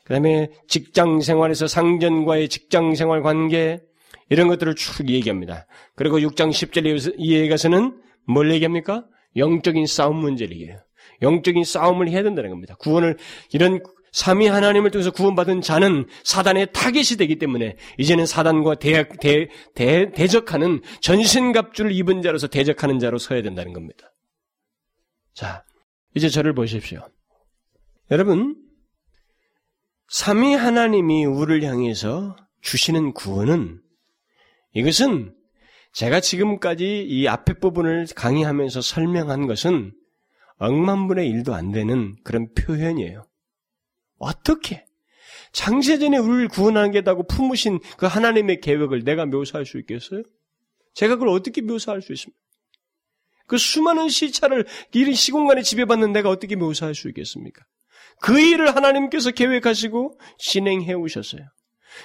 [0.05, 3.81] 그 다음에 직장 생활에서 상전과의 직장 생활 관계,
[4.29, 5.67] 이런 것들을 쭉 얘기합니다.
[5.97, 9.07] 그리고 6장 10절 이해에 가서는 뭘 얘기합니까?
[9.37, 10.79] 영적인 싸움 문제를 얘기해요.
[11.23, 12.77] 영적인 싸움을 해야 된다는 겁니다.
[12.79, 13.17] 구원을,
[13.55, 13.81] 이런
[14.13, 20.81] 삼위 하나님을 통해서 구원받은 자는 사단의 타겟이 되기 때문에 이제는 사단과 대, 대, 대, 대적하는
[21.01, 24.13] 전신갑주를 입은 자로서 대적하는 자로 서야 된다는 겁니다.
[25.35, 25.65] 자,
[26.15, 27.07] 이제 저를 보십시오.
[28.11, 28.57] 여러분,
[30.09, 33.81] 삼위 하나님이 우리를 향해서 주시는 구원은
[34.75, 35.35] 이것은
[35.93, 39.93] 제가 지금까지 이 앞에 부분을 강의하면서 설명한 것은
[40.59, 43.25] 억만분의 일도 안 되는 그런 표현이에요.
[44.21, 44.85] 어떻게?
[45.53, 50.23] 창세전에 우리를 구원하겠다고 품으신 그 하나님의 계획을 내가 묘사할 수 있겠어요?
[50.95, 52.39] 제가 그걸 어떻게 묘사할 수 있습니까?
[53.47, 57.65] 그 수많은 시차를 이런 시공간에 지배받는 내가 어떻게 묘사할 수 있겠습니까?
[58.21, 61.43] 그 일을 하나님께서 계획하시고 진행해 오셨어요.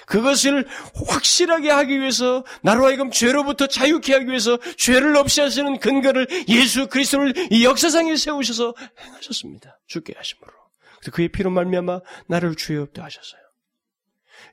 [0.06, 0.66] 그것을
[1.06, 7.52] 확실하게 하기 위해서 나로 하여금 죄로부터 자유케 하기 위해서 죄를 없이 하시는 근거를 예수 그리스도를
[7.52, 9.78] 이 역사상에 세우셔서 행하셨습니다.
[9.86, 10.65] 죽게 하심으로.
[11.10, 13.40] 그의 피로 말미암아 나를 주의 없다 하셨어요.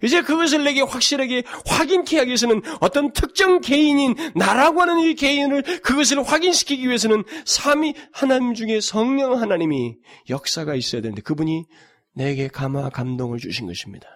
[0.02, 6.24] 이제 그것을 내게 확실하게 확인케 하기 위해서는 어떤 특정 개인인 나라고 하는 이 개인을 그것을
[6.24, 9.96] 확인시키기 위해서는 삼위 하나님 중에 성령 하나님이
[10.30, 11.66] 역사가 있어야 되는데 그분이
[12.14, 14.08] 내게 감화 감동을 주신 것입니다.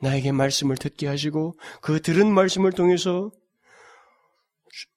[0.00, 3.30] 나에게 말씀을 듣게 하시고 그 들은 말씀을 통해서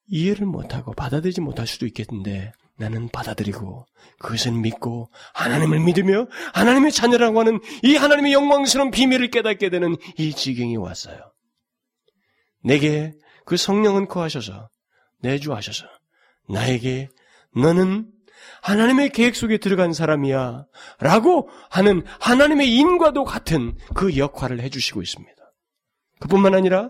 [0.08, 3.86] 이해를 못하고 받아들이지 못할 수도 있겠는데 나는 받아들이고
[4.20, 10.78] 그것을 믿고 하나님을 믿으며 하나님의 자녀라고 하는 이 하나님의 영광스러운 비밀을 깨닫게 되는 이 지경이
[10.78, 11.20] 왔어요.
[12.64, 13.12] 내게
[13.46, 14.70] 그 성령은 거하셔서
[15.22, 15.86] 내주하셔서
[16.48, 17.10] 나에게
[17.54, 18.10] 너는
[18.62, 20.66] 하나님의 계획 속에 들어간 사람이야
[21.00, 25.36] 라고 하는 하나님의 인과도 같은 그 역할을 해주시고 있습니다.
[26.22, 26.90] 그뿐만 아니라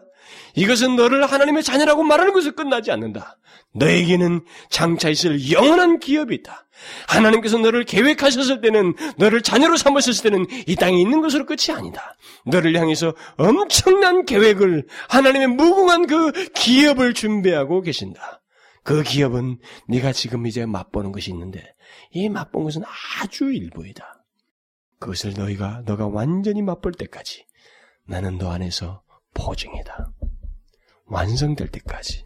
[0.55, 3.37] 이것은 너를 하나님의 자녀라고 말하는 것을 끝나지 않는다.
[3.73, 6.65] 너에게는 장차 있을 영원한 기업이 있다.
[7.07, 12.15] 하나님께서 너를 계획하셨을 때는, 너를 자녀로 삼으셨을 때는 이 땅에 있는 것으로 끝이 아니다.
[12.45, 18.41] 너를 향해서 엄청난 계획을, 하나님의 무궁한 그 기업을 준비하고 계신다.
[18.83, 21.63] 그 기업은 네가 지금 이제 맛보는 것이 있는데,
[22.11, 22.83] 이 맛본 것은
[23.21, 24.23] 아주 일부이다.
[24.99, 27.45] 그것을 너희가, 너가 완전히 맛볼 때까지
[28.07, 29.03] 나는 너 안에서
[29.33, 30.11] 보증이다.
[31.09, 32.25] 완성될 때까지.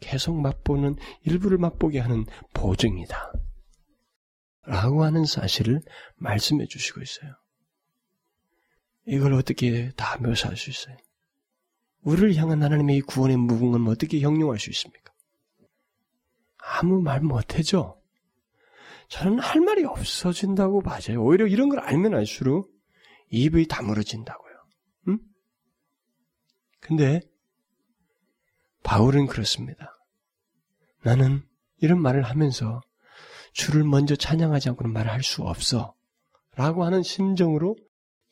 [0.00, 2.24] 계속 맛보는 일부를 맛보게 하는
[2.54, 3.32] 보증이다.
[4.62, 5.82] 라고 하는 사실을
[6.16, 7.34] 말씀해 주시고 있어요.
[9.06, 10.96] 이걸 어떻게 다 묘사할 수 있어요?
[12.02, 15.12] 우리를 향한 하나님의 구원의 무궁은 어떻게 형용할 수 있습니까?
[16.58, 18.00] 아무 말 못해죠?
[19.08, 21.22] 저는 할 말이 없어진다고 맞아요.
[21.22, 22.70] 오히려 이런 걸 알면 알수록
[23.30, 24.54] 입이 다물어진다고요.
[25.08, 25.18] 응?
[26.80, 27.20] 근데
[28.82, 29.98] 바울은 그렇습니다.
[31.02, 31.42] 나는
[31.78, 32.80] 이런 말을 하면서
[33.52, 35.94] 주를 먼저 찬양하지 않고는 말을 할 수 없어.
[36.56, 37.76] 라고 하는 심정으로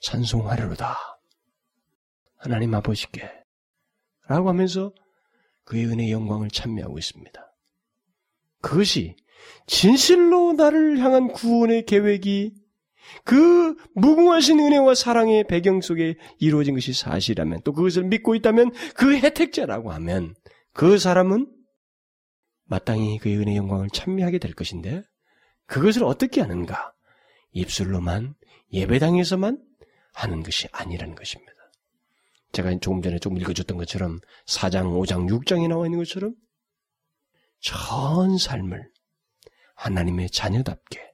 [0.01, 0.97] 찬송하려다.
[2.37, 3.29] 하나님 아버지께.
[4.29, 4.93] 라고 하면서
[5.65, 7.53] 그의 은혜의 영광을 찬미하고 있습니다.
[8.61, 9.17] 그것이
[9.67, 12.55] 진실로 나를 향한 구원의 계획이
[13.25, 19.93] 그 무궁하신 은혜와 사랑의 배경 속에 이루어진 것이 사실이라면 또 그것을 믿고 있다면 그 혜택자라고
[19.93, 20.35] 하면
[20.79, 21.53] 그 사람은
[22.62, 25.03] 마땅히 그의 은혜 영광을 찬미하게 될 것인데
[25.66, 26.93] 그것을 어떻게 하는가?
[27.51, 28.37] 입술로만
[28.72, 29.61] 예배당에서만
[30.14, 31.53] 하는 것이 아니라는 것입니다.
[32.53, 36.37] 제가 조금 전에 좀 읽어줬던 것처럼 4장, 5장, 6장에 나와 있는 것처럼
[37.59, 38.89] 전 삶을
[39.74, 41.12] 하나님의 자녀답게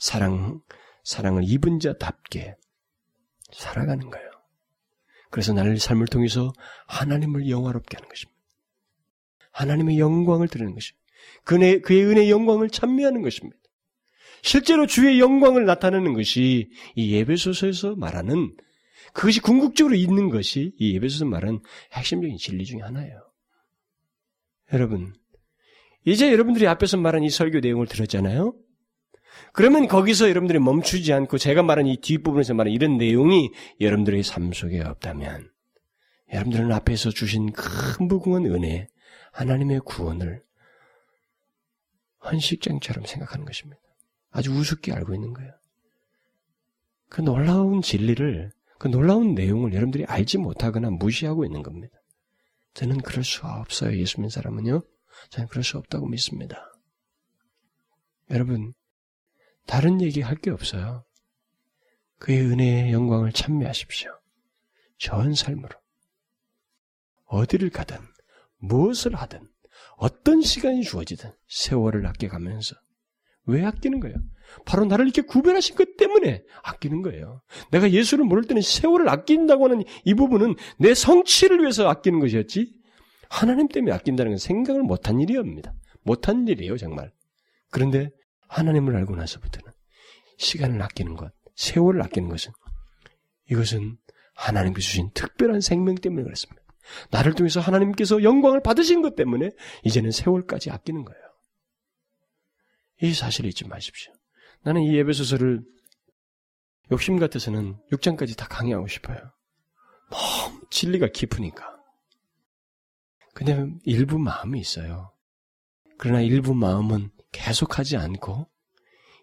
[0.00, 0.60] 사랑,
[1.04, 2.56] 사랑을 입은 자답게
[3.52, 4.28] 살아가는 거예요.
[5.30, 6.52] 그래서 나를 삶을 통해서
[6.88, 8.33] 하나님을 영화롭게 하는 것입니다.
[9.54, 11.04] 하나님의 영광을 드리는 것입니다.
[11.44, 13.56] 그의, 그의 은혜의 영광을 찬미하는 것입니다.
[14.42, 18.54] 실제로 주의 영광을 나타내는 것이 이 예배소서에서 말하는
[19.14, 21.60] 그것이 궁극적으로 있는 것이 이 예배소서 말하는
[21.92, 23.20] 핵심적인 진리 중에 하나예요.
[24.72, 25.14] 여러분,
[26.04, 28.54] 이제 여러분들이 앞에서 말한 이 설교 내용을 들었잖아요?
[29.52, 33.50] 그러면 거기서 여러분들이 멈추지 않고 제가 말한 이 뒷부분에서 말한 이런 내용이
[33.80, 35.48] 여러분들의 삶 속에 없다면
[36.32, 38.88] 여러분들은 앞에서 주신 큰 무궁한 은혜,
[39.34, 40.44] 하나님의 구원을
[42.24, 43.82] 헌식장처럼 생각하는 것입니다.
[44.30, 45.52] 아주 우습게 알고 있는 거예요.
[47.08, 51.96] 그 놀라운 진리를, 그 놀라운 내용을 여러분들이 알지 못하거나 무시하고 있는 겁니다.
[52.74, 53.96] 저는 그럴 수가 없어요.
[53.98, 54.80] 예수 믿는 사람은요.
[55.30, 56.72] 저는 그럴 수 없다고 믿습니다.
[58.30, 58.72] 여러분,
[59.66, 61.04] 다른 얘기 할 게 없어요.
[62.18, 64.10] 그의 은혜의 영광을 찬미하십시오.
[64.98, 65.76] 전 삶으로.
[67.26, 67.98] 어디를 가든,
[68.66, 69.40] 무엇을 하든,
[69.96, 72.74] 어떤 시간이 주어지든 세월을 아껴가면서
[73.46, 74.16] 왜 아끼는 거예요?
[74.64, 77.42] 바로 나를 이렇게 구별하신 것 때문에 아끼는 거예요.
[77.70, 82.72] 내가 예수를 모를 때는 세월을 아낀다고 하는 이 부분은 내 성취를 위해서 아끼는 것이었지
[83.28, 85.74] 하나님 때문에 아낀다는 건 생각을 못한 일이옵니다.
[86.02, 87.12] 못한 일이에요, 정말.
[87.70, 88.10] 그런데
[88.48, 89.72] 하나님을 알고 나서부터는
[90.38, 92.52] 시간을 아끼는 것, 세월을 아끼는 것은
[93.50, 93.96] 이것은
[94.34, 96.63] 하나님께 주신 특별한 생명 때문에 그렇습니다.
[97.10, 99.50] 나를 통해서 하나님께서 영광을 받으신 것 때문에
[99.84, 101.20] 이제는 세월까지 아끼는 거예요.
[103.02, 104.12] 이 사실을 잊지 마십시오.
[104.62, 105.62] 나는 이 예배소설을
[106.90, 109.18] 욕심 같아서는 6장까지 다 강의하고 싶어요.
[110.10, 111.74] 너무 진리가 깊으니까.
[113.34, 115.12] 근데 일부 마음이 있어요.
[115.98, 118.48] 그러나 일부 마음은 계속하지 않고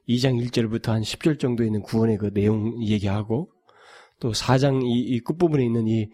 [0.10, 3.52] 2장 1절부터 한 10절 정도에 있는 구원의 그 내용 얘기하고
[4.20, 6.10] 또 4장 이, 이 끝부분에 있는 이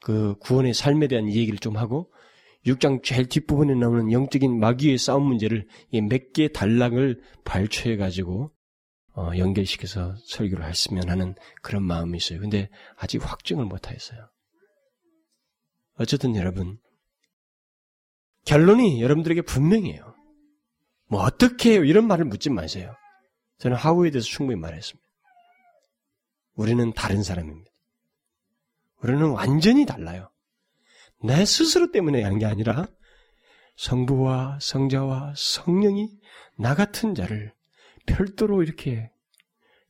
[0.00, 2.10] 그 구원의 삶에 대한 얘기를 좀 하고
[2.66, 5.66] 6장 제일 뒷부분에 나오는 영적인 마귀의 싸움 문제를
[6.08, 8.52] 몇 개의 단락을 발췌해 가지고
[9.14, 12.40] 어, 연결시켜서 설교를 했으면 하는 그런 마음이 있어요.
[12.40, 14.28] 근데 아직 확증을 못 하였어요.
[15.94, 16.78] 어쨌든 여러분
[18.46, 20.14] 결론이 여러분들에게 분명해요.
[21.08, 21.84] 뭐 어떻게 해요?
[21.84, 22.94] 이런 말을 묻지 마세요.
[23.58, 25.06] 저는 하우에 대해서 충분히 말했습니다.
[26.54, 27.69] 우리는 다른 사람입니다.
[29.02, 30.30] 우리는 완전히 달라요.
[31.22, 32.86] 내 스스로 때문에 한게 아니라
[33.76, 36.08] 성부와 성자와 성령이
[36.58, 37.54] 나 같은 자를
[38.06, 39.10] 별도로 이렇게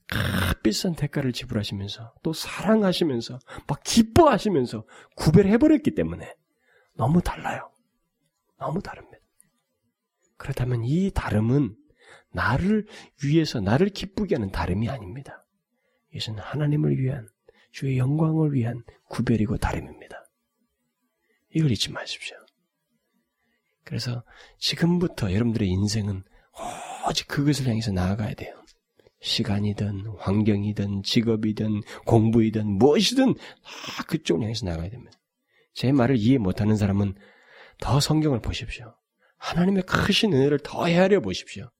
[0.08, 4.84] 값비싼 대가를 지불하시면서 또 사랑하시면서 막 기뻐하시면서
[5.16, 6.34] 구별해버렸기 때문에
[6.94, 7.70] 너무 달라요.
[8.58, 9.18] 너무 다릅니다.
[10.36, 11.76] 그렇다면 이 다름은
[12.32, 12.86] 나를
[13.24, 15.44] 위해서 나를 기쁘게 하는 다름이 아닙니다.
[16.12, 17.28] 이것은 하나님을 위한
[17.70, 20.16] 주의 영광을 위한 구별이고 다름입니다.
[21.54, 22.36] 이걸 잊지 마십시오.
[23.84, 24.22] 그래서
[24.58, 26.22] 지금부터 여러분들의 인생은
[27.08, 28.54] 오직 그것을 향해서 나아가야 돼요.
[29.22, 35.18] 시간이든 환경이든 직업이든 공부이든 무엇이든 다 그쪽을 향해서 나가야 됩니다.
[35.74, 37.14] 제 말을 이해 못하는 사람은
[37.78, 38.94] 더 성경을 보십시오.
[39.38, 41.70] 하나님의 크신 은혜를 더 헤아려 보십시오.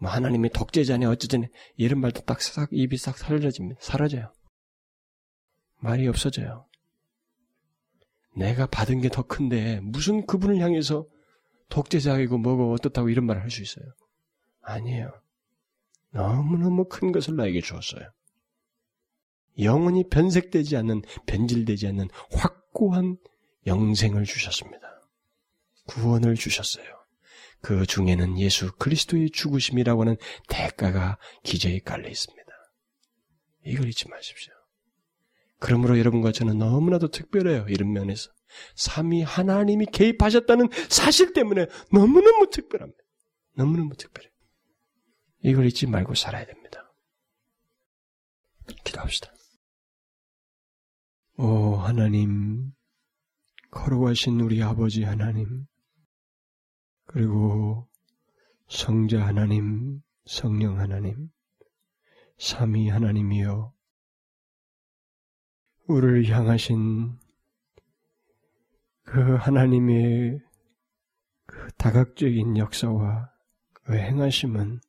[0.00, 3.80] 뭐 하나님의 독재자네 어쩌자네 이런 말도 딱 싹 입이 싹 사라집니다.
[3.80, 4.32] 사라져요.
[5.82, 6.66] 말이 없어져요.
[8.36, 11.06] 내가 받은 게 더 큰데 무슨 그분을 향해서
[11.68, 13.84] 독재자이고 뭐고 어떻다고 이런 말을 할 수 있어요?
[14.62, 15.12] 아니에요.
[16.12, 18.10] 너무너무 큰 것을 나에게 주었어요.
[19.58, 23.18] 영원히 변색되지 않는, 변질되지 않는 확고한
[23.66, 24.80] 영생을 주셨습니다.
[25.86, 26.84] 구원을 주셨어요.
[27.60, 30.16] 그 중에는 예수 그리스도의 죽으심이라고 하는
[30.48, 32.42] 대가가 기저에 깔려 있습니다.
[33.64, 34.51] 이걸 잊지 마십시오.
[35.62, 37.66] 그러므로 여러분과 저는 너무나도 특별해요.
[37.68, 38.32] 이런 면에서.
[38.74, 42.98] 삼위 하나님이 개입하셨다는 사실 때문에 너무너무 특별합니다.
[43.54, 44.32] 너무너무 특별해요.
[45.44, 46.92] 이걸 잊지 말고 살아야 됩니다.
[48.82, 49.32] 기도합시다.
[51.38, 52.72] 오 하나님,
[53.70, 55.66] 거룩하신 우리 아버지 하나님,
[57.06, 57.88] 그리고
[58.68, 61.30] 성자 하나님, 성령 하나님,
[62.38, 63.72] 삼위 하나님이여,
[65.92, 67.18] 우리를 향하신
[69.04, 70.40] 그 하나님의
[71.46, 73.30] 그 다각적인 역사와
[73.84, 74.80] 그 행하심은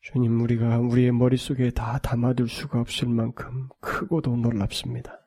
[0.00, 5.20] 주님 우리가 우리의 머릿속에 다 담아둘 수가 없을 만큼 크고도 놀랍습니다.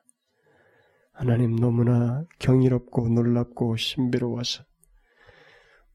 [1.12, 4.64] 하나님 너무나 경이롭고 놀랍고 신비로워서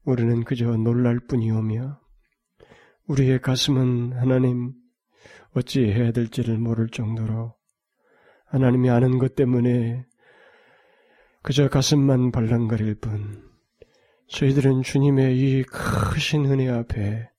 [0.02, 2.00] 우리는 그저 놀랄 뿐이오며
[3.06, 4.72] 우리의 가슴은 하나님
[5.54, 7.61] 어찌 해야 될지를 모를 정도로
[8.52, 10.04] 하나님이 아는 것 때문에
[11.40, 13.50] 그저 가슴만 발랑거릴 뿐
[14.28, 17.30] 저희들은 주님의 이 크신 은혜 앞에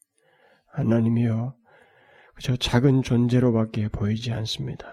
[0.70, 1.55] 하나님이여
[2.34, 4.88] 그저 작은 존재로밖에 보이지 않습니다.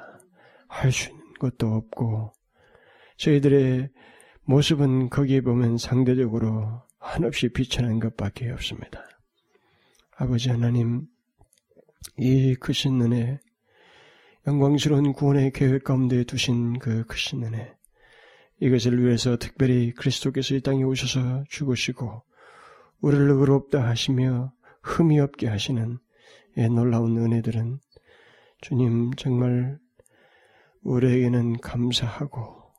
[0.68, 2.34] 할 수 있는 것도 없고
[3.16, 3.88] 저희들의
[4.44, 9.02] 모습은 거기에 보면 상대적으로 한없이 비천한 것밖에 없습니다.
[10.16, 11.06] 아버지 하나님,
[12.18, 13.40] 이 크신 은혜,
[14.50, 17.72] 영광스러운 구원의 계획 가운데 두신 그 크신 은혜,
[18.58, 22.24] 이것을 위해서 특별히 그리스도께서 이 땅에 오셔서 죽으시고,
[23.00, 25.98] 우리를 의롭다 하시며 흠이 없게 하시는
[26.58, 27.78] 이 놀라운 은혜들은
[28.60, 29.78] 주님 정말
[30.82, 32.72] 우리에게는 감사하고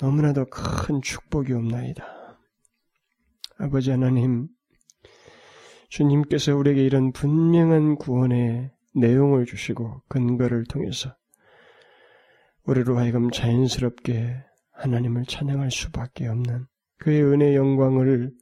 [0.00, 2.04] 너무나도 큰 축복이 없나이다.
[3.58, 4.48] 아버지 하나님,
[5.88, 11.14] 주님께서 우리에게 이런 분명한 구원의 내용을 주시고 근거를 통해서
[12.64, 14.36] 우리로 하여금 자연스럽게
[14.72, 16.66] 하나님을 찬양할 수밖에 없는
[16.98, 18.32] 그의 은혜 영광을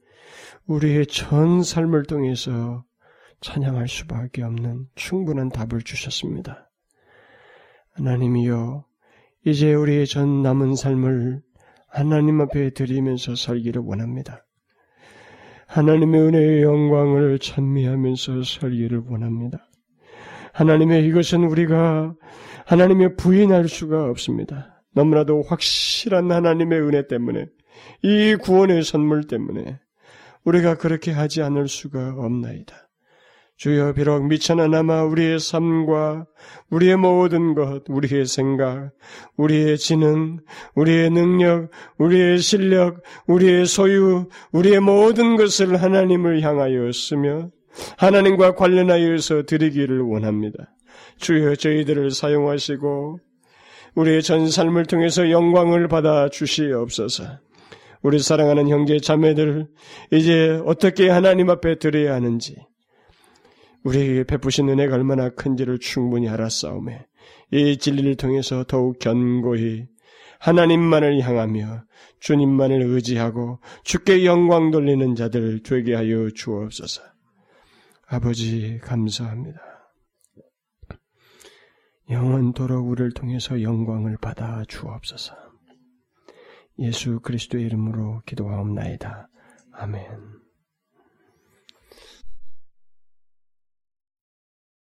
[0.65, 2.85] 우리의 전 삶을 통해서
[3.41, 6.71] 찬양할 수밖에 없는 충분한 답을 주셨습니다.
[7.91, 8.85] 하나님이여,
[9.45, 11.41] 이제 우리의 전 남은 삶을
[11.87, 14.45] 하나님 앞에 드리면서 살기를 원합니다.
[15.67, 19.67] 하나님의 은혜의 영광을 찬미하면서 살기를 원합니다.
[20.53, 22.15] 하나님의 이것은 우리가
[22.65, 24.81] 하나님의 부인할 수가 없습니다.
[24.93, 27.47] 너무나도 확실한 하나님의 은혜 때문에
[28.03, 29.79] 이 구원의 선물 때문에
[30.45, 32.75] 우리가 그렇게 하지 않을 수가 없나이다.
[33.55, 36.25] 주여 비록 미천하나마 우리의 삶과
[36.69, 38.91] 우리의 모든 것, 우리의 생각,
[39.37, 40.39] 우리의 지능,
[40.75, 47.51] 우리의 능력, 우리의 실력, 우리의 소유, 우리의 모든 것을 하나님을 향하여 쓰며
[47.97, 50.75] 하나님과 관련하여서 드리기를 원합니다.
[51.17, 53.19] 주여 저희들을 사용하시고
[53.95, 57.23] 우리의 전 삶을 통해서 영광을 받아 주시옵소서.
[58.01, 59.67] 우리 사랑하는 형제 자매들
[60.11, 62.55] 이제 어떻게 하나님 앞에 드려야 하는지
[63.83, 67.05] 우리에게 베푸신 은혜가 얼마나 큰지를 충분히 알았사오매
[67.51, 69.85] 이 진리를 통해서 더욱 견고히
[70.39, 71.83] 하나님만을 향하며
[72.19, 77.12] 주님만을 의지하고 주께 영광 돌리는 자들 되게 하여 주옵소서.
[78.13, 79.59] 아버지 감사합니다.
[82.11, 85.33] 영원토록 우리를 통해서 영광을 받아 주옵소서.
[86.77, 89.29] 예수 그리스도의 이름으로 기도하옵나이다.
[89.71, 90.42] 아멘.